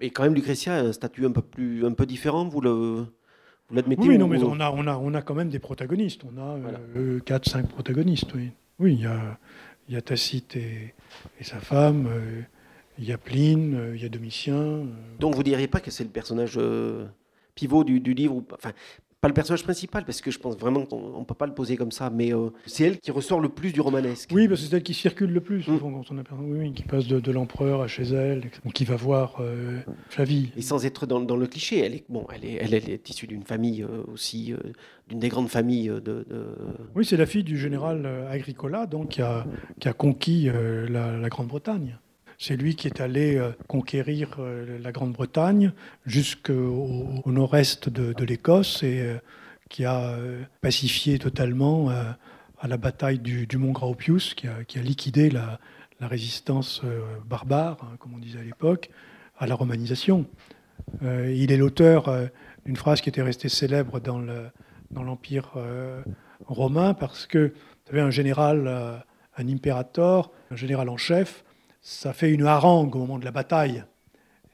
[0.00, 3.04] Et quand même, Lucretia a un statut un peu, plus, un peu différent, vous le...
[3.68, 6.22] Vous l'admettez Oui, non, mais on a, on, a, on a quand même des protagonistes.
[6.24, 6.56] On a
[6.96, 8.50] euh, quatre, cinq protagonistes, oui.
[8.78, 9.38] Oui, il y a,
[9.88, 10.94] il y a Tacite et,
[11.38, 12.40] et sa femme, euh,
[12.98, 14.86] il y a Pline, euh, il y a Domitien.
[15.20, 16.58] Donc vous ne diriez pas que c'est le personnage
[17.54, 18.72] pivot du, du livre enfin,
[19.20, 21.76] pas le personnage principal, parce que je pense vraiment qu'on ne peut pas le poser
[21.76, 24.30] comme ça, mais euh, c'est elle qui ressort le plus du romanesque.
[24.32, 25.80] Oui, parce que c'est elle qui circule le plus, mm.
[25.80, 29.80] quand on a, oui, qui passe de, l'empereur à chez elle, qui va voir euh,
[30.10, 30.52] Flavie.
[30.56, 33.26] Et sans être dans, dans, le cliché, elle est, bon, elle est, elle, est issue
[33.26, 34.54] d'une famille euh, aussi,
[35.08, 36.26] d'une des grandes familles de...
[36.94, 39.46] Oui, c'est la fille du général Agricola, donc, qui a,
[39.80, 40.50] qui a conquis
[40.88, 41.98] la, la Grande-Bretagne.
[42.38, 44.38] C'est lui qui est allé conquérir
[44.82, 45.72] la Grande-Bretagne
[46.04, 49.16] jusqu'au nord-est de, l'Écosse et
[49.70, 50.16] qui a
[50.60, 55.58] pacifié totalement à la bataille du, mont Graupius, qui a, liquidé la,
[56.00, 56.82] résistance
[57.24, 58.90] barbare, hein, comme on disait à l'époque,
[59.38, 60.26] à la romanisation.
[61.02, 62.10] il est l'auteur
[62.66, 64.20] d'une phrase qui était restée célèbre dans
[65.02, 65.54] l'Empire
[66.44, 69.02] romain parce que, vous savez, un général,
[69.38, 71.45] un impérator, un général en chef,
[71.86, 73.84] ça fait une harangue au moment de la bataille.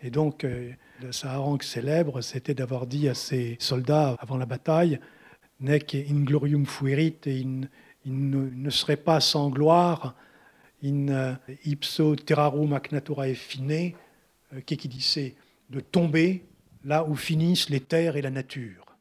[0.03, 0.71] Et donc, euh,
[1.13, 5.01] sa harangue célèbre, c'était d'avoir dit à ses soldats avant la bataille
[5.59, 7.69] Nec inglorium fuerit, et il,
[8.05, 10.15] ne, serait pas sans gloire,
[10.85, 13.95] in euh, ipso terrarum ac natura effine,
[14.53, 15.35] euh, qui qui dit c'est
[15.71, 16.45] de tomber
[16.85, 18.95] là où finissent les terres et la nature.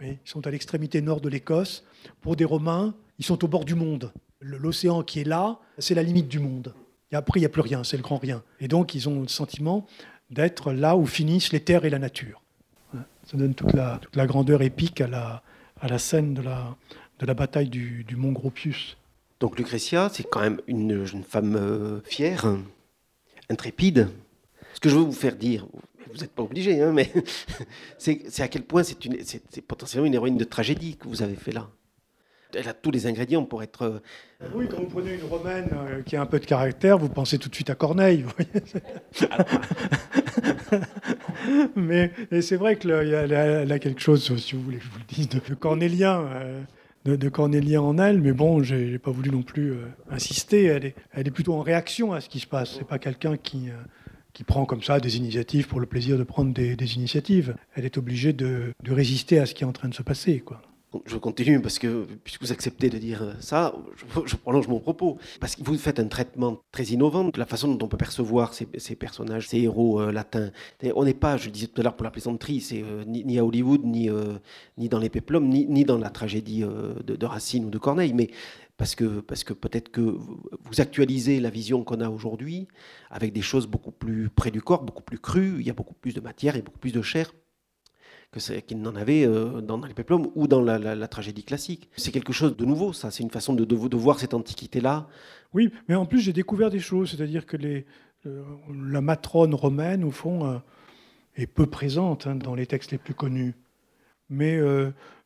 [0.00, 1.84] ils sont à l'extrémité nord de l'Écosse.
[2.22, 4.14] Pour des Romains, ils sont au bord du monde.
[4.40, 6.72] L'océan qui est là, c'est la limite du monde.
[7.12, 8.42] Et après, il n'y a plus rien, c'est le grand rien.
[8.60, 9.86] Et donc, ils ont le sentiment
[10.30, 12.42] d'être là où finissent les terres et la nature.
[13.26, 15.08] Ça donne toute la, grandeur épique à
[15.82, 18.96] la, scène de la, bataille du, du mont Gropius.
[19.40, 22.46] Donc Lucretia, c'est quand même une jeune femme euh, fière,
[23.48, 24.08] intrépide.
[24.74, 25.66] Ce que je veux vous faire dire,
[26.12, 27.10] vous n'êtes pas obligé, hein, mais
[27.98, 31.68] c'est à quel point c'est potentiellement une héroïne de tragédie que vous avez fait là
[32.54, 33.82] elle a tous les ingrédients pour être.
[33.82, 34.00] Euh,
[34.54, 37.38] oui, quand vous prenez une romaine euh, qui a un peu de caractère, vous pensez
[37.38, 38.24] tout de suite à Corneille.
[41.76, 45.14] Mais c'est vrai qu'il a, a quelque chose, si vous voulez que je vous le
[45.14, 46.20] dise, de, cornélien.
[46.20, 46.62] Euh,
[47.04, 49.74] de, cornélien en elle, mais bon, j'ai pas voulu non plus
[50.10, 50.64] insister.
[50.64, 52.74] Elle est, elle est plutôt en réaction à ce qui se passe.
[52.76, 53.70] C'est pas quelqu'un qui,
[54.34, 57.54] qui prend comme ça des initiatives pour le plaisir de prendre des, des initiatives.
[57.74, 60.40] Elle est obligée de, de, résister à ce qui est en train de se passer,
[60.40, 60.60] quoi
[61.06, 63.74] je continue parce que, puisque vous acceptez de dire ça,
[64.26, 65.18] je, prolonge mon propos.
[65.40, 68.54] Parce que vous faites un traitement très innovant de la façon dont on peut percevoir
[68.54, 70.50] ces, personnages, ces héros euh, latins.
[70.94, 73.44] on n'est pas, je disais tout à l'heure pour la plaisanterie, c'est euh, ni, à
[73.44, 74.38] Hollywood, ni, euh,
[74.76, 78.30] dans les péplums, ni, dans la tragédie de, de, Racine ou de Corneille, mais
[78.76, 82.66] parce que, parce que peut-être que vous actualisez la vision qu'on a aujourd'hui
[83.10, 85.94] avec des choses beaucoup plus près du corps, beaucoup plus crues, il y a beaucoup
[85.94, 87.32] plus de matière et beaucoup plus de chair
[88.38, 91.88] qu'il n'en avait euh, dans, les peplums ou dans la, tragédie classique.
[91.96, 93.10] C'est quelque chose de nouveau, ça.
[93.10, 95.08] C'est une façon de, voir cette antiquité-là.
[95.52, 97.10] Oui, mais en plus, j'ai découvert des choses.
[97.10, 98.42] C'est-à-dire que euh,
[98.84, 100.58] la matrone romaine, au fond, euh,
[101.34, 103.54] est peu présente hein, dans les textes les plus connus.
[104.28, 104.60] Mais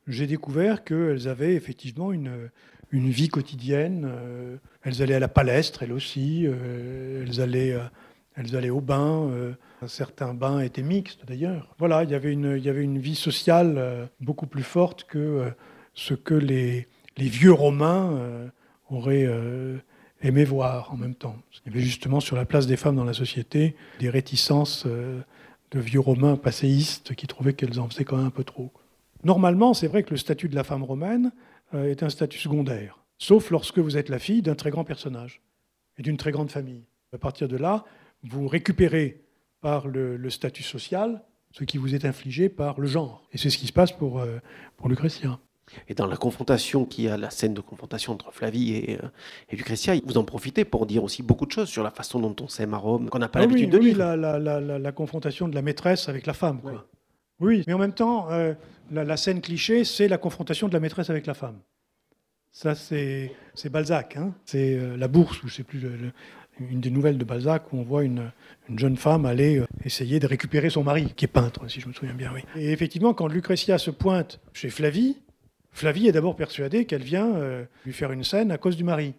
[0.06, 2.50] j'ai découvert qu'elles avaient effectivement une
[2.90, 4.10] vie quotidienne.
[4.82, 6.46] elles allaient à la palestre, elles aussi.
[6.46, 7.78] elles allaient
[8.34, 9.28] elles allaient au bain.
[9.30, 9.52] Euh,
[9.86, 11.74] certains bains étaient mixtes d'ailleurs.
[11.78, 15.04] Voilà, il y avait une, il y avait une vie sociale euh, beaucoup plus forte
[15.04, 15.50] que euh,
[15.94, 18.50] ce que les, les vieux Romains
[18.90, 19.28] auraient
[20.22, 21.36] aimé voir en même temps.
[21.52, 25.80] Il y avait justement sur la place des femmes dans la société des réticences de
[25.80, 28.72] vieux Romains passéistes qui trouvaient qu'elles en faisaient quand même un peu trop.
[29.22, 31.30] Normalement, c'est vrai que le statut de la femme romaine
[31.72, 35.42] est un statut secondaire, sauf lorsque vous êtes la fille d'un très grand personnage
[35.96, 36.82] et d'une très grande famille.
[37.12, 37.84] À partir de là,
[38.24, 39.22] vous récupérez
[39.60, 43.26] par le, statut social ce qui vous est infligé par le genre.
[43.32, 44.38] Et c'est ce qui se passe pour, euh,
[44.76, 44.90] pour.
[45.88, 49.08] Et dans la confrontation qui a la scène de confrontation entre Flavie et, euh,
[49.50, 52.36] et, Lucrétia, vous en profitez pour dire aussi beaucoup de choses sur la façon dont
[52.40, 53.98] on s'aime à Rome, qu'on n'a pas ah l'habitude de oui, lire.
[53.98, 56.60] La, la, la, la, confrontation de la maîtresse avec la femme.
[56.60, 56.86] Quoi.
[57.40, 57.64] Oui.
[57.66, 58.52] mais en même temps, euh,
[58.90, 61.58] la, scène cliché, c'est la confrontation de la maîtresse avec la femme.
[62.52, 63.30] Ça, c'est
[63.70, 64.16] Balzac.
[64.16, 64.34] Hein.
[64.44, 66.12] c'est la bourse, ou je ne sais plus le,
[66.60, 68.30] une des nouvelles de Balzac où on voit une,
[68.76, 71.92] jeune femme aller euh, essayer de récupérer son mari, qui est peintre, si je me
[71.92, 72.32] souviens bien.
[72.56, 75.18] Et effectivement, quand Lucrétia se pointe chez Flavie,
[75.72, 79.14] Flavie est d'abord persuadée qu'elle vient euh, lui faire une scène à cause du mari.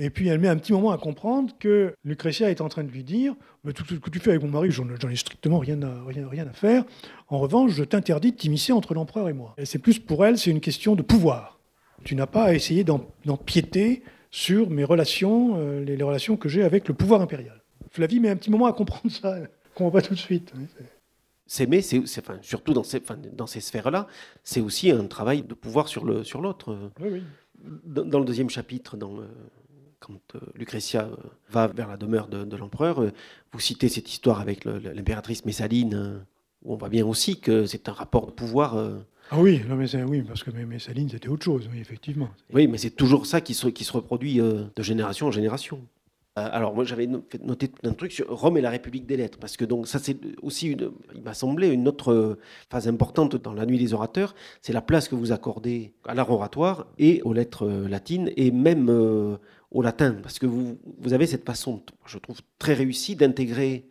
[0.00, 2.90] Et puis elle met un petit moment à comprendre que Lucrétia est en train de
[2.90, 5.82] lui dire Mais tout ce que tu fais avec mon mari, j'en ai strictement rien
[5.82, 6.84] à, rien, rien à faire.
[7.26, 9.54] En revanche, je t'interdis de t'immiscer entre l'empereur et moi.
[9.58, 11.58] Et c'est plus pour elle, c'est une question de pouvoir.
[12.04, 16.88] Tu n'as pas à essayer d'empiéter sur mes relations, euh, les, relations que j'ai avec
[16.88, 17.62] le pouvoir impérial.
[17.90, 20.52] Flavie met un petit moment à comprendre ça, elle ne comprend pas tout de suite.
[21.46, 23.02] S'aimer, c'est, enfin, surtout dans ces,
[23.32, 24.06] dans ces sphères-là,
[24.44, 26.76] c'est aussi un travail de pouvoir sur, le, sur l'autre.
[27.00, 27.22] Oui, oui.
[27.84, 29.16] Dans, le deuxième chapitre, dans
[29.98, 31.08] quand euh, Lucretia
[31.50, 33.02] va vers la demeure de, l'empereur,
[33.52, 36.24] vous citez cette histoire avec l'impératrice Messaline,
[36.62, 38.76] où on voit bien aussi que c'est un rapport de pouvoir
[39.30, 42.30] ah oui, non, mais oui, parce que Messaline, c'était autre chose, effectivement.
[42.52, 45.82] Oui, mais c'est toujours ça qui se, qui se reproduit euh, de génération en génération.
[46.38, 49.56] Euh, alors moi j'avais noté un truc sur Rome et la République des lettres, parce
[49.56, 50.70] que donc ça c'est aussi,
[51.14, 52.38] il m'a semblé, une autre euh,
[52.70, 56.30] phase importante dans la nuit des orateurs, c'est la place que vous accordez à l'art
[56.30, 58.88] oratoire et aux lettres latines, et même
[59.70, 63.86] au latin, parce que vous, vous avez cette façon, je trouve, très réussie d'intégrer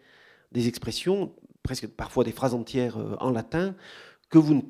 [0.52, 3.76] des expressions, presque parfois des phrases entières en latin,
[4.30, 4.62] que vous ne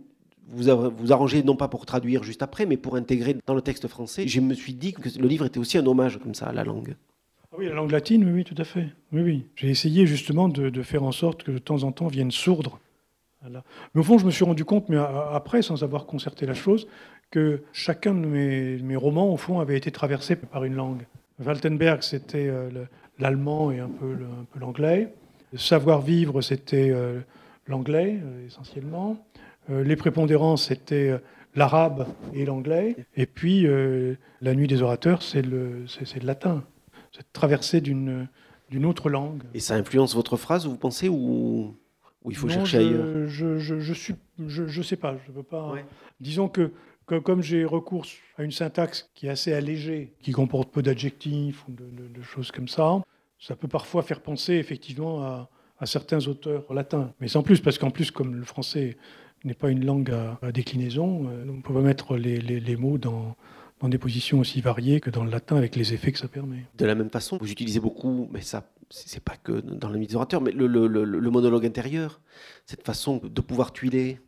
[0.47, 3.87] vous vous arrangez non pas pour traduire juste après, mais pour intégrer dans le texte
[3.87, 4.27] français.
[4.27, 6.63] Je me suis dit que le livre était aussi un hommage comme ça à la
[6.63, 6.95] langue.
[7.51, 8.87] Ah oui, la langue latine, oui, oui tout à fait.
[9.11, 9.45] Oui, oui.
[9.55, 12.79] J'ai essayé justement de, faire en sorte que de temps en temps vienne sourdre.
[13.43, 16.87] Mais au fond, je me suis rendu compte, mais après, sans avoir concerté la chose,
[17.31, 21.05] que chacun de mes, romans, au fond, avait été traversé par une langue.
[21.45, 22.69] Waltenberg, c'était euh,
[23.19, 24.17] l'allemand et un peu
[24.59, 25.13] l'anglais.
[25.55, 27.19] Savoir-vivre, c'était euh,
[27.67, 29.17] l'anglais, euh, essentiellement.
[29.69, 31.17] Euh, les prépondérances, c'était euh,
[31.55, 32.95] l'arabe et l'anglais.
[33.15, 36.63] Et puis, euh, la nuit des orateurs, c'est le, c'est, le latin.
[37.11, 38.27] C'est traversée d'une,
[38.69, 39.43] d'une autre langue.
[39.53, 41.75] Et ça influence votre phrase, vous pensez, ou,
[42.29, 43.27] il faut chercher ailleurs?
[43.27, 44.15] Je je, je, suis,
[44.47, 45.75] je, sais pas, je veux pas.
[46.19, 46.71] Disons que,
[47.05, 48.05] comme j'ai recours
[48.37, 52.67] à une syntaxe qui est assez allégée, qui comporte peu d'adjectifs ou de, choses comme
[52.67, 53.01] ça,
[53.39, 55.49] ça peut parfois faire penser effectivement à,
[55.79, 57.13] à certains auteurs latins.
[57.21, 58.97] Mais sans plus, parce qu'en plus, comme le français
[59.47, 61.29] n'est pas une langue à, déclinaison.
[61.29, 63.35] Euh, on peut mettre les, les, mots dans,
[63.79, 66.65] dans, des positions aussi variées que dans le latin avec les effets que ça permet.
[66.77, 70.15] De la même façon, vous utilisez beaucoup, mais ça, c'est pas que dans le des
[70.41, 72.21] mais le, le, le, monologue intérieur,
[72.65, 74.19] cette façon de pouvoir tuiler.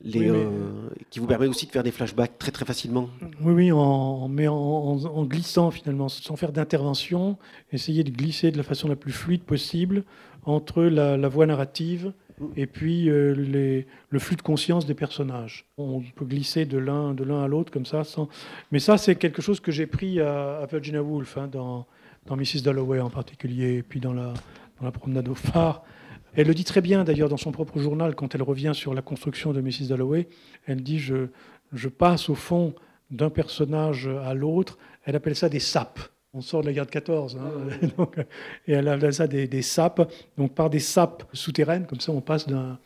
[0.00, 3.08] les, euh, qui vous permet aussi de faire des flashbacks très très facilement.
[3.40, 7.36] Oui, oui, en, mais en, en, glissant finalement, sans faire d'intervention,
[7.72, 10.04] essayer de glisser de la façon la plus fluide possible
[10.44, 12.12] entre la, la voix narrative
[12.56, 15.66] et puis euh, le flux de conscience des personnages.
[15.78, 18.02] On peut glisser de l'un de l'un à l'autre comme ça.
[18.72, 21.86] Mais ça, c'est quelque chose que j'ai pris à, Virginia Woolf, hein, dans,
[22.26, 22.62] dans Mrs.
[22.62, 24.34] Dalloway en particulier, et puis dans la,
[24.78, 25.82] dans la promenade au phare.
[26.34, 29.00] Elle le dit très bien d'ailleurs dans son propre journal quand elle revient sur la
[29.00, 29.88] construction de Mrs.
[29.88, 30.28] Dalloway.
[30.66, 31.28] Elle dit je,
[31.72, 32.74] je passe au fond
[33.10, 34.76] d'un personnage à l'autre.
[35.04, 36.00] Elle appelle ça des sapes
[36.36, 37.38] on sort de la guerre de 14.
[37.38, 38.02] Hein,
[38.68, 42.20] et elle a ça des, des, sapes, donc par des sapes souterraines, comme ça on
[42.20, 42.78] passe d'un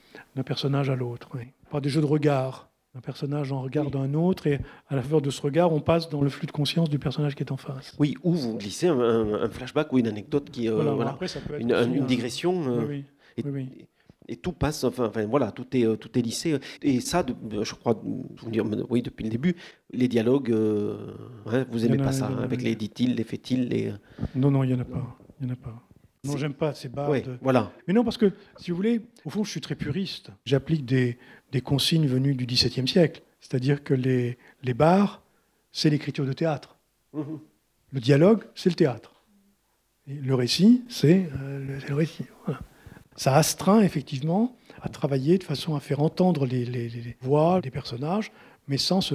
[0.44, 1.28] personnage à l'autre.
[1.70, 2.68] Par des jeux de regard.
[2.96, 6.08] Un personnage en regarde un autre, et à la faveur de ce regard, on passe
[6.08, 7.94] dans le flux de conscience du personnage qui est en face.
[8.00, 10.68] Oui, ou vous glissez un, flashback ou une anecdote qui.
[10.68, 12.64] Euh, voilà, Après, ça peut être une, digression.
[12.66, 13.04] Euh, oui,
[13.44, 13.68] oui
[14.30, 16.56] et tout passe, enfin, voilà, tout est, euh, tout est lissé.
[16.82, 18.00] Et ça, je crois,
[18.46, 19.56] dire, oui, depuis le début,
[19.92, 21.14] les dialogues, euh,
[21.70, 23.88] vous aimez pas ça, hein, avec les dit-il, les fait-il, les...
[23.88, 23.96] Euh.
[24.36, 25.18] Non, non, il n'y en a pas.
[25.40, 25.82] Il y en a pas.
[26.22, 27.12] Non, j'aime pas ces barres.
[27.42, 27.72] voilà.
[27.88, 30.30] Mais non, parce que, si vous voulez, au fond, je suis très puriste.
[30.44, 31.18] J'applique des,
[31.50, 33.22] des, consignes venues du XVIIe siècle.
[33.40, 35.22] C'est-à-dire que les, les bars,
[35.72, 36.76] c'est l'écriture de théâtre.
[37.14, 37.40] Mhm.
[37.92, 39.12] Le dialogue, c'est le théâtre.
[40.06, 41.28] Et le récit, c'est
[41.88, 42.26] le, récit.
[42.44, 42.60] Voilà
[43.20, 48.32] ça astreint effectivement à travailler de façon à faire entendre les, voix des personnages,
[48.66, 49.14] mais sans ce,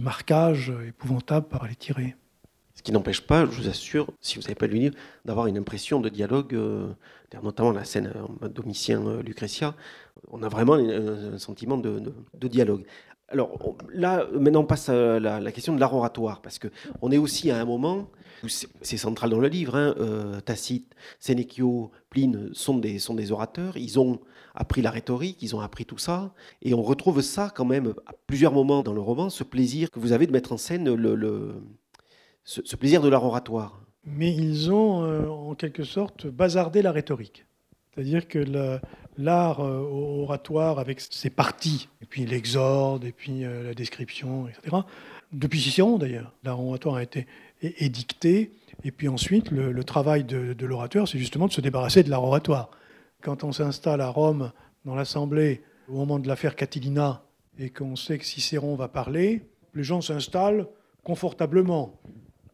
[0.00, 2.14] marquage épouvantable par les tirer.
[2.76, 5.48] Ce qui n'empêche pas, je vous assure, si vous n'avez pas lu le livre, d'avoir
[5.48, 6.86] une impression de dialogue, euh,
[7.42, 8.12] notamment la scène
[8.44, 9.22] euh, Domitien euh.
[10.30, 12.12] On a vraiment un, sentiment de,
[12.46, 12.84] dialogue.
[13.28, 13.58] Alors
[13.92, 17.60] là, maintenant, on passe à la, question de l'art oratoire, parce qu'on est aussi à
[17.60, 18.08] un moment
[18.46, 24.20] c'est central dans le livre, hein, euh, Tacite, Sénécio, Pline sont des, orateurs, ils ont
[24.54, 26.32] appris la rhétorique, ils ont appris tout ça,
[26.62, 30.00] et on retrouve ça quand même à plusieurs moments dans le roman, ce plaisir que
[30.00, 31.54] vous avez de mettre en scène le,
[32.44, 33.80] ce, plaisir de l'art oratoire.
[34.04, 37.44] Mais ils ont euh, en quelque sorte bazardé la rhétorique.
[37.92, 38.44] C'est-à-dire que
[39.18, 44.76] l'art euh, oratoire avec ses parties, et puis l'exorde, et puis la description, etc.,
[45.32, 47.26] depuis Cicéron d'ailleurs, l'art oratoire a été
[47.62, 48.52] édicté.
[48.84, 52.70] Et puis ensuite, le, travail de, l'orateur, c'est justement de se débarrasser de l'art oratoire.
[53.22, 54.52] Quand on s'installe à Rome,
[54.84, 57.22] dans l'Assemblée, au moment de l'affaire Catilina,
[57.58, 59.42] et qu'on sait que Cicéron va parler,
[59.74, 60.68] les gens s'installent
[61.02, 61.98] confortablement.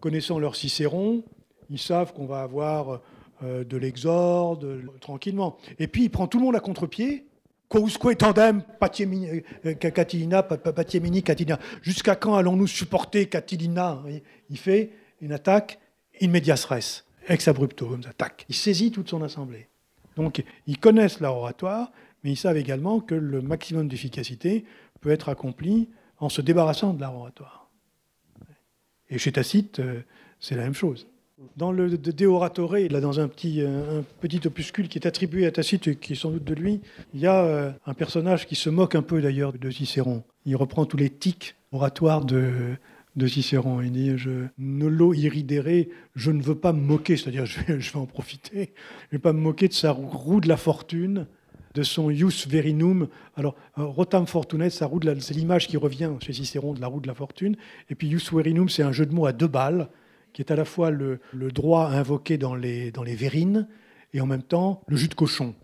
[0.00, 1.24] Connaissant leur Cicéron,
[1.70, 3.00] ils savent qu'on va avoir
[3.42, 5.56] euh, de l'exorde, tranquillement.
[5.78, 7.26] Et puis il prend tout le monde à contre-pied.
[7.68, 11.58] Quousque tandem, euh, Catilina, Patiemini, Catilina.
[11.80, 14.02] Jusqu'à quand allons-nous supporter Catilina
[14.52, 14.90] Il fait
[15.22, 15.80] une attaque
[16.20, 18.10] in medias res, ex abrupto, comme ça.
[18.50, 19.66] Il saisit toute son assemblée.
[20.14, 21.90] Donc, ils connaissent leur oratoire,
[22.22, 24.64] mais ils savent également que le maximum d'efficacité
[25.00, 25.88] peut être accompli
[26.18, 27.70] en se débarrassant de leur oratoire.
[29.08, 30.02] Et chez Tacite, euh,
[30.38, 31.06] c'est la même chose.
[31.56, 35.50] Dans le De Oratore, là, dans un petit, un petit opuscule qui est attribué à
[35.50, 36.80] Tacite et qui est sans doute de lui,
[37.14, 40.22] il y a euh, un personnage qui se moque un peu d'ailleurs de Cicéron.
[40.44, 42.76] Il reprend tous les tics oratoires de,
[43.16, 43.80] de Cicéron.
[43.80, 48.06] Il dit je, Nolo iridere, je ne veux pas me moquer, c'est-à-dire je vais, en
[48.06, 48.72] profiter,
[49.10, 51.26] je ne vais pas me moquer de sa roue de la fortune,
[51.74, 53.08] de son ius verinum.
[53.36, 57.14] Alors, euh, rotam fortunet, c'est l'image qui revient chez Cicéron de la roue de la
[57.14, 57.56] fortune.
[57.90, 59.88] Et puis ius verinum, c'est un jeu de mots à deux balles,
[60.32, 63.18] qui est à la fois le, droit invoqué dans les, dans les
[64.14, 65.54] et en même temps le jus de cochon.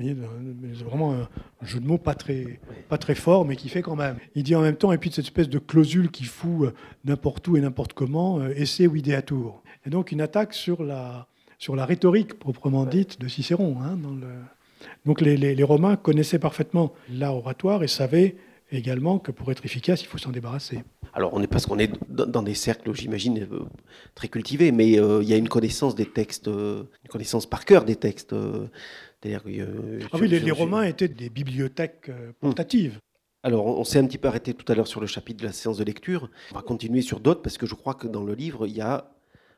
[0.00, 3.96] C'est vraiment un jeu de mots pas très, pas très fort, mais qui fait quand
[3.96, 4.16] même.
[4.34, 6.72] Il dit en même temps, et puis cette espèce de clausule qui fout euh,
[7.04, 9.62] n'importe où et n'importe comment, euh, esse videatur.
[9.86, 11.26] Et donc une attaque sur la,
[11.58, 13.76] sur la rhétorique proprement dite de Cicéron.
[13.82, 14.28] Hein, dans le...
[15.04, 18.36] Donc les, les, les, Romains connaissaient parfaitement l'art oratoire et savaient
[18.72, 20.82] également que pour être efficace, il faut s'en débarrasser.
[21.12, 23.64] Alors, on est parce qu'on est dans des cercles, j'imagine, euh,
[24.14, 27.96] très cultivés, mais il y a une connaissance des textes, une connaissance par cœur des
[27.96, 28.32] textes.
[28.32, 28.68] Euh,
[29.24, 32.98] ah oui, les, Romains étaient des bibliothèques euh, portatives.
[33.42, 35.52] Alors, on s'est un petit peu arrêté tout à l'heure sur le chapitre de la
[35.52, 36.30] séance de lecture.
[36.52, 38.82] On va continuer sur d'autres parce que je crois que dans le livre, il y
[38.82, 39.10] a,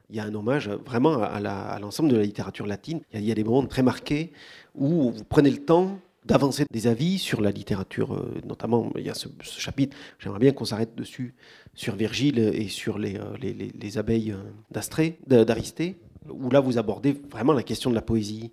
[0.08, 3.00] il y a un hommage vraiment à l'ensemble de la littérature latine.
[3.12, 4.32] Il y, a, des moments très marqués
[4.76, 9.10] où vous prenez le temps d'avancer des avis sur la littérature, euh, notamment il y
[9.10, 11.34] a ce, chapitre, j'aimerais bien qu'on s'arrête dessus,
[11.74, 14.32] sur Virgile et sur les, les, les abeilles
[14.70, 15.98] d'Aristée,
[16.28, 18.52] où là vous abordez vraiment la question de la poésie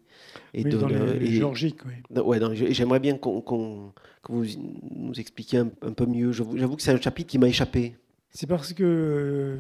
[0.53, 0.89] et de, dans
[1.21, 1.79] géorgique.
[1.85, 2.21] Oui.
[2.21, 2.39] Ouais,
[2.71, 4.45] j'aimerais bien qu'on, que vous
[4.91, 6.31] nous expliquiez un, peu mieux.
[6.31, 7.95] J'avoue que c'est un chapitre qui m'a échappé.
[8.31, 9.57] C'est parce que euh,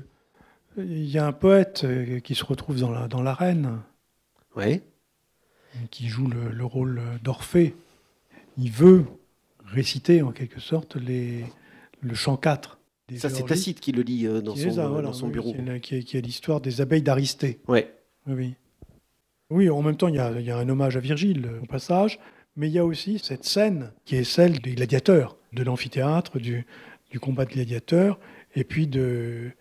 [0.77, 3.79] il y a un poète euh, qui se retrouve dans, la, dans l'arène,
[4.55, 4.83] ouais.
[5.91, 7.75] qui joue le, rôle d'Orphée.
[8.57, 9.05] Il veut
[9.65, 11.45] réciter en quelque sorte les,
[12.01, 12.79] le chant 4.
[13.17, 15.55] Ça, c'est Tacite qui le lit euh, dans, son, dans son bureau.
[15.81, 17.59] qui, est, est, l'histoire des abeilles d'Aristée.
[17.67, 17.91] Ouais.
[18.29, 18.55] Oui.
[19.49, 22.19] Oui, en même temps, il y, a, un hommage à Virgile au passage,
[22.55, 26.65] mais il y a aussi cette scène qui est celle des gladiateurs, de l'amphithéâtre, du,
[27.19, 28.19] combat de gladiateurs,
[28.55, 29.51] et puis de,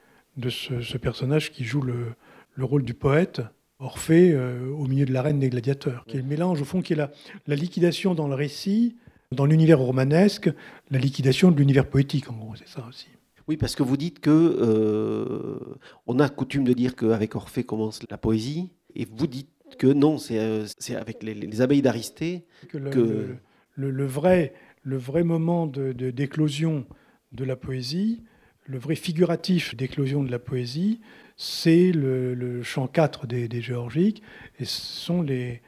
[0.50, 2.14] ce, personnage qui joue le,
[2.58, 3.40] rôle du poète,
[3.80, 6.94] Orphée, euh, au milieu de l'arène des gladiateurs, qui est le mélange, au fond, qui
[6.94, 8.96] est la liquidation dans le récit,
[9.30, 10.50] dans l'univers romanesque,
[10.90, 13.08] la liquidation de l'univers poétique, en gros, c'est ça aussi.
[13.48, 15.58] Oui, parce que vous dites que euh,
[16.06, 20.18] on a coutume de dire qu'avec Orphée commence la poésie, et vous dites que non,
[20.18, 26.84] c'est euh, avec les, abeilles d'Aristée que, le, vrai, le vrai moment d'éclosion
[27.32, 28.22] de, la poésie,
[28.66, 31.00] le vrai figuratif d'éclosion de la poésie,
[31.38, 34.22] c'est le, chant 4 des, géorgiques,
[34.58, 35.62] et ce sont les,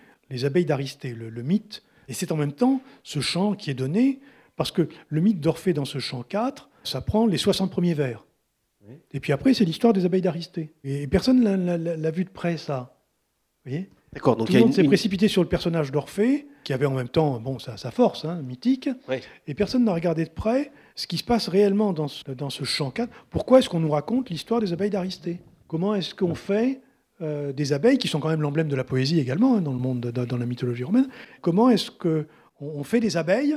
[0.45, 1.83] abeilles d'Aristée, le, mythe.
[2.09, 4.21] Et c'est en même temps ce chant qui est donné,
[4.57, 8.27] parce que le mythe d'Orphée dans ce chant 4, ça prend les 60 premiers vers.
[9.13, 10.73] Et puis après, c'est l'histoire des abeilles d'Aristée.
[10.83, 12.97] Et personne l'a vu de près, ça.
[13.65, 13.91] Vous voyez?
[14.13, 14.37] D'accord.
[14.37, 17.39] Donc Tout le monde s'est précipité sur le personnage d'Orphée, qui avait en même temps
[17.39, 18.89] bon, sa, sa force hein, mythique,
[19.47, 22.65] et personne n'a regardé de près ce qui se passe réellement dans ce, dans ce
[22.65, 23.11] champ 4.
[23.31, 25.41] Pourquoi est-ce qu'on nous raconte l'histoire des abeilles d'Aristée?
[25.69, 26.81] Comment est-ce qu'on fait
[27.23, 29.79] euh, des abeilles, qui sont quand même l'emblème de la poésie également hein, dans le
[29.79, 31.09] monde, dans, la mythologie romaine,
[31.43, 32.25] comment est-ce qu'on
[32.61, 33.57] on fait des abeilles?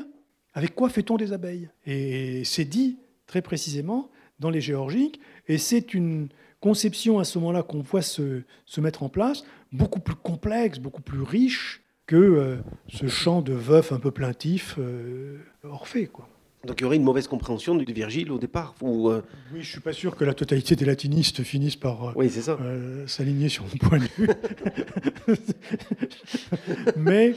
[0.53, 1.69] Avec quoi fait-on des abeilles?
[1.86, 2.97] Et c'est dit
[3.28, 4.09] très précisément
[4.39, 9.03] dans les géorgiques, et c'est une conception à ce moment-là qu'on voit se, se, mettre
[9.03, 12.57] en place, beaucoup plus complexe, beaucoup plus riche que euh,
[12.89, 16.07] ce chant de veuf un peu plaintif euh, Orphée.
[16.07, 16.28] Quoi.
[16.65, 19.21] Donc il y aurait une mauvaise compréhension de Virgile au départ ou, euh,
[19.51, 22.32] Oui, je ne suis pas sûr que la totalité des latinistes finissent par oui,
[23.07, 24.30] s'aligner sur mon point de vue.
[26.97, 27.36] Mais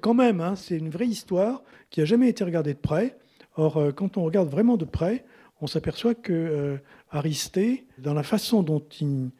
[0.00, 3.16] quand même, hein, c'est une vraie histoire qui n'a jamais été regardée de près.
[3.56, 5.24] Or, euh, quand on regarde vraiment de près,
[5.60, 6.76] on s'aperçoit que euh,
[7.10, 9.30] Aristée, dans la façon dont il,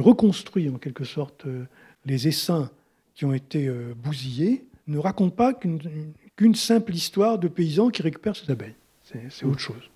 [0.00, 1.64] reconstruit en quelque sorte euh,
[2.06, 2.70] les essaims
[3.14, 8.48] qui ont été bousillés, ne raconte pas qu'une simple histoire de paysans qui récupèrent ses
[8.48, 8.76] abeilles.
[9.02, 9.90] C'est autre chose.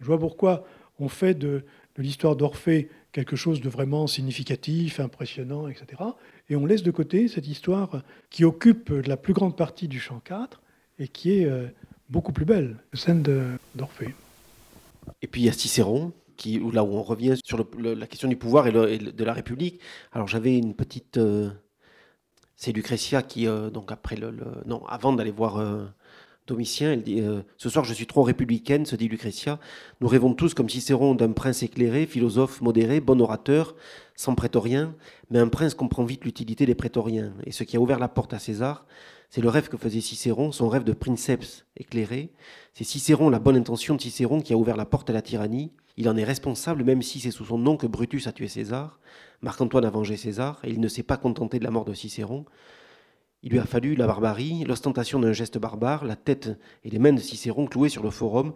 [0.00, 0.64] Je vois pourquoi
[0.98, 1.64] on fait de,
[1.96, 6.02] de l'histoire d'Orphée quelque chose de vraiment significatif, impressionnant, etc.
[6.48, 10.20] Et on laisse de côté cette histoire qui occupe la plus grande partie du champ
[10.24, 10.62] 4
[10.98, 11.48] et qui est
[12.08, 13.22] beaucoup plus belle, la scène
[13.74, 14.14] d'Orphée.
[15.22, 18.36] Et puis il y a Cicéron, qui, là où on revient sur la question du
[18.36, 19.80] pouvoir et, de la République.
[20.12, 21.16] Alors j'avais une petite...
[21.16, 21.50] Euh,
[22.56, 24.32] c'est Lucretia qui, euh, donc après le,
[24.64, 25.84] non, avant d'aller voir euh,
[26.46, 27.22] Domitien, elle dit
[27.56, 29.58] Ce soir, je suis trop républicaine, se dit Lucrétia.
[30.02, 33.74] Nous rêvons tous, comme Cicéron, d'un prince éclairé, philosophe modéré, bon orateur,
[34.14, 34.94] sans prétorien.
[35.30, 37.32] Mais un prince comprend vite l'utilité des prétoriens.
[37.44, 38.84] Et ce qui a ouvert la porte à César,
[39.34, 42.30] c'est le rêve que faisait Cicéron, son rêve de princeps éclairé.
[42.72, 45.72] C'est Cicéron, la bonne intention de Cicéron, qui a ouvert la porte à la tyrannie.
[45.96, 49.00] Il en est responsable, même si c'est sous son nom que Brutus a tué César.
[49.42, 52.44] Marc-Antoine a vengé César, et il ne s'est pas contenté de la mort de Cicéron.
[53.42, 57.12] Il lui a fallu la barbarie, l'ostentation d'un geste barbare, la tête et les mains
[57.12, 58.54] de Cicéron clouées sur le forum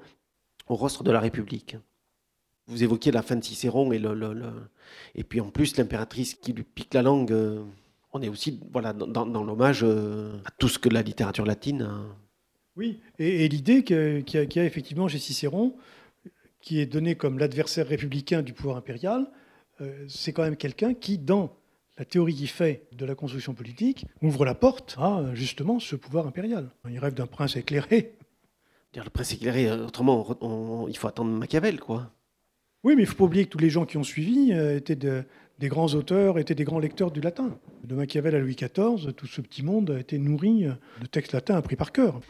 [0.69, 1.77] au rostre de la République.
[2.69, 7.03] Vous évoquiez la fin de Cicéron et, puis en plus l'impératrice qui lui pique la
[7.03, 7.33] langue.
[7.33, 7.65] Euh,
[8.19, 12.01] on est aussi voilà, dans, l'hommage euh, à tout ce que la littérature latine a.
[12.77, 15.77] Oui, et, l'idée qu'il y, a effectivement chez Cicéron,
[16.61, 19.31] qui est donné comme l'adversaire républicain du pouvoir impérial,
[19.81, 21.57] euh, c'est quand même quelqu'un qui, dans
[21.99, 26.27] la théorie qui fait de la construction politique ouvre la porte à justement ce pouvoir
[26.27, 26.71] impérial.
[26.89, 28.15] Il rêve d'un prince éclairé.
[28.95, 32.13] Le prince éclairé, autrement, il faut attendre Machiavel, quoi.
[32.85, 34.77] Oui, mais il ne faut pas oublier que tous les gens qui ont suivi euh,
[34.77, 34.97] étaient
[35.59, 37.59] des grands auteurs, étaient des grands lecteurs du latin.
[37.85, 40.67] De Machiavel à Louis XIV, tout ce petit monde a été nourri
[41.01, 42.21] de textes latins appris par cœur.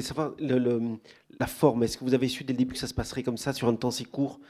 [0.00, 0.32] Savoir
[1.38, 1.82] la forme.
[1.82, 3.68] Est-ce que vous avez su dès le début que ça se passerait comme ça, sur
[3.68, 4.40] un temps si court,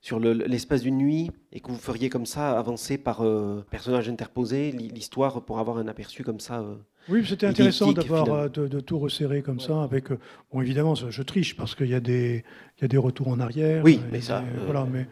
[0.00, 4.72] sur l'espace d'une nuit, et que vous feriez comme ça avancer par euh, personnage interposé
[4.72, 6.74] l'histoire pour avoir un aperçu comme ça euh,
[7.08, 9.84] Oui, c'était intéressant d'avoir euh, de, tout resserrer comme ça.
[9.84, 10.08] Avec,
[10.52, 12.42] bon, évidemment, je triche parce qu'il y, a des,
[12.80, 13.84] y a des retours en arrière.
[13.84, 14.42] Oui, mais ça.
[14.64, 15.06] voilà, mais,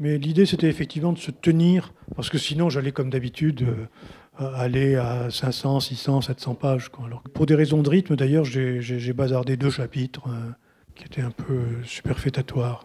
[0.00, 3.64] mais l'idée, c'était effectivement de se tenir, parce que sinon, j'allais comme d'habitude
[4.38, 6.90] aller à 500, 600, 700 pages.
[7.04, 10.50] Alors, pour des raisons de rythme, d'ailleurs, j'ai bazardé deux chapitres euh,
[10.94, 12.84] qui étaient un peu superfétatoires.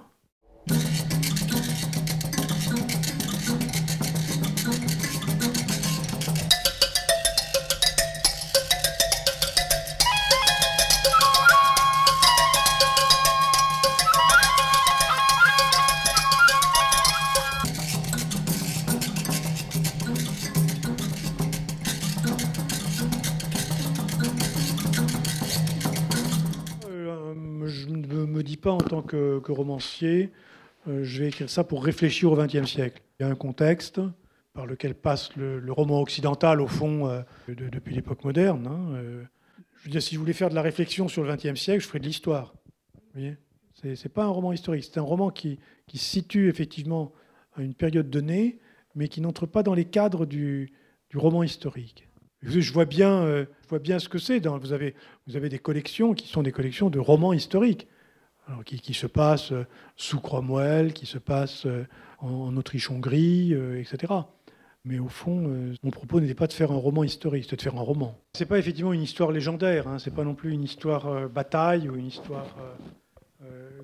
[29.10, 30.32] Que, romancier,
[30.88, 33.02] euh, je vais écrire ça pour réfléchir au XXe siècle.
[33.20, 34.00] Il y a un contexte
[34.54, 38.68] par lequel passe le, roman occidental, au fond, euh, depuis l'époque moderne.
[38.68, 39.24] Hein, euh.
[39.78, 41.88] je veux dire, si je voulais faire de la réflexion sur le XXe siècle, je
[41.88, 42.54] ferais de l'histoire.
[43.14, 43.38] Voyez
[43.96, 45.60] C'est pas un roman historique, c'est un roman qui,
[45.92, 47.12] se situe effectivement
[47.56, 48.60] à une période donnée,
[48.96, 50.72] mais qui n'entre pas dans les cadres du,
[51.14, 52.08] roman historique.
[52.42, 54.46] Je vois bien, je vois bien ce que c'est.
[54.46, 54.74] Vous
[55.36, 57.88] avez des collections qui sont des collections de romans historiques
[58.66, 61.86] qui, se passe euh, sous Cromwell, qui se passe euh,
[62.20, 64.14] en, Autriche-Hongrie, euh, etc.
[64.86, 67.76] Mais au fond, mon propos n'était pas de faire un roman historique, c'était de faire
[67.76, 68.18] un roman.
[68.34, 71.98] C'est pas effectivement une histoire légendaire, hein, c'est pas non plus une histoire bataille ou
[71.98, 72.56] une histoire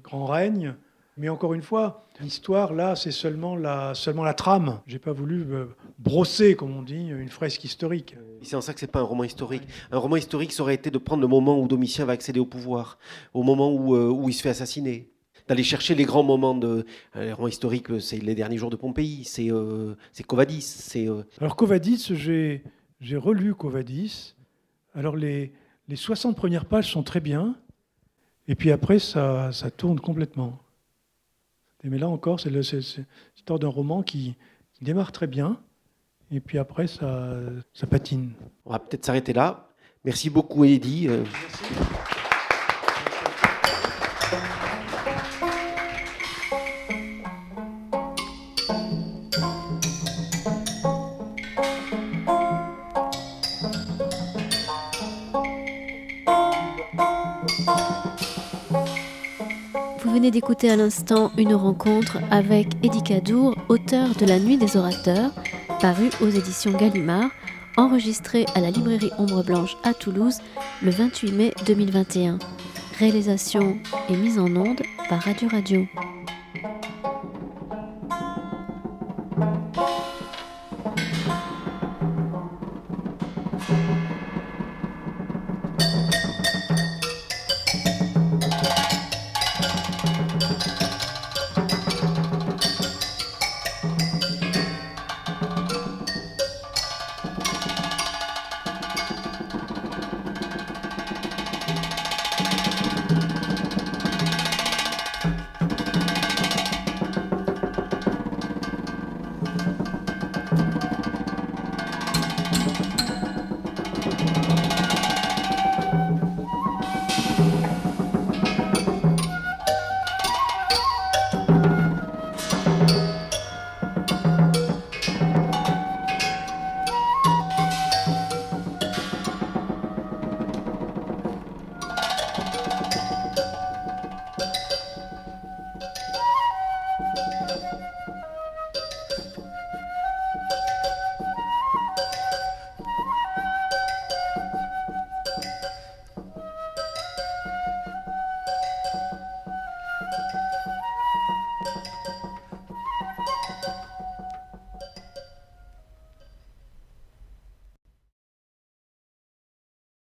[0.01, 0.73] grand règne.
[1.17, 4.81] Mais encore une fois, l'histoire, là, c'est seulement la, seulement la trame.
[4.85, 5.65] J'ai pas voulu euh,
[5.97, 8.15] brosser, comme on dit, une fresque historique.
[8.41, 9.63] C'est en ça que c'est pas un roman historique.
[9.91, 12.45] Un roman historique, ça aurait été de prendre le moment où Domitien va accéder au
[12.45, 12.99] pouvoir,
[13.33, 15.09] au moment où, euh, où il se fait assassiner.
[15.47, 16.85] D'aller chercher les grands moments de.
[17.15, 19.95] Euh, les romans historiques, c'est les derniers jours de Pompéi, c'est euh,
[20.27, 20.61] Covadis.
[20.61, 21.07] c'est
[21.39, 24.35] Alors, Covadis, j'ai relu Covadis.
[24.93, 25.53] Alors, les,
[25.87, 27.55] les 60 premières pages sont très bien.
[28.47, 30.59] Et puis après, ça, ça tourne complètement
[31.89, 34.35] mais là encore, c'est l'histoire d'un roman qui,
[34.81, 35.57] démarre très bien,
[36.31, 37.37] et puis après, ça,
[37.73, 38.33] ça patine.
[38.65, 39.69] On va peut-être s'arrêter là.
[40.03, 41.07] Merci beaucoup, Eddy.
[60.31, 65.31] D'écouter à l'instant une rencontre avec Eddie Cadour, auteur de La Nuit des Orateurs,
[65.79, 67.29] paru aux éditions Gallimard,
[67.77, 70.39] enregistré à la librairie Ombre Blanche à Toulouse
[70.81, 72.39] le 28 mai 2021.
[72.97, 73.77] Réalisation
[74.09, 75.87] et mise en onde par Radio Radio.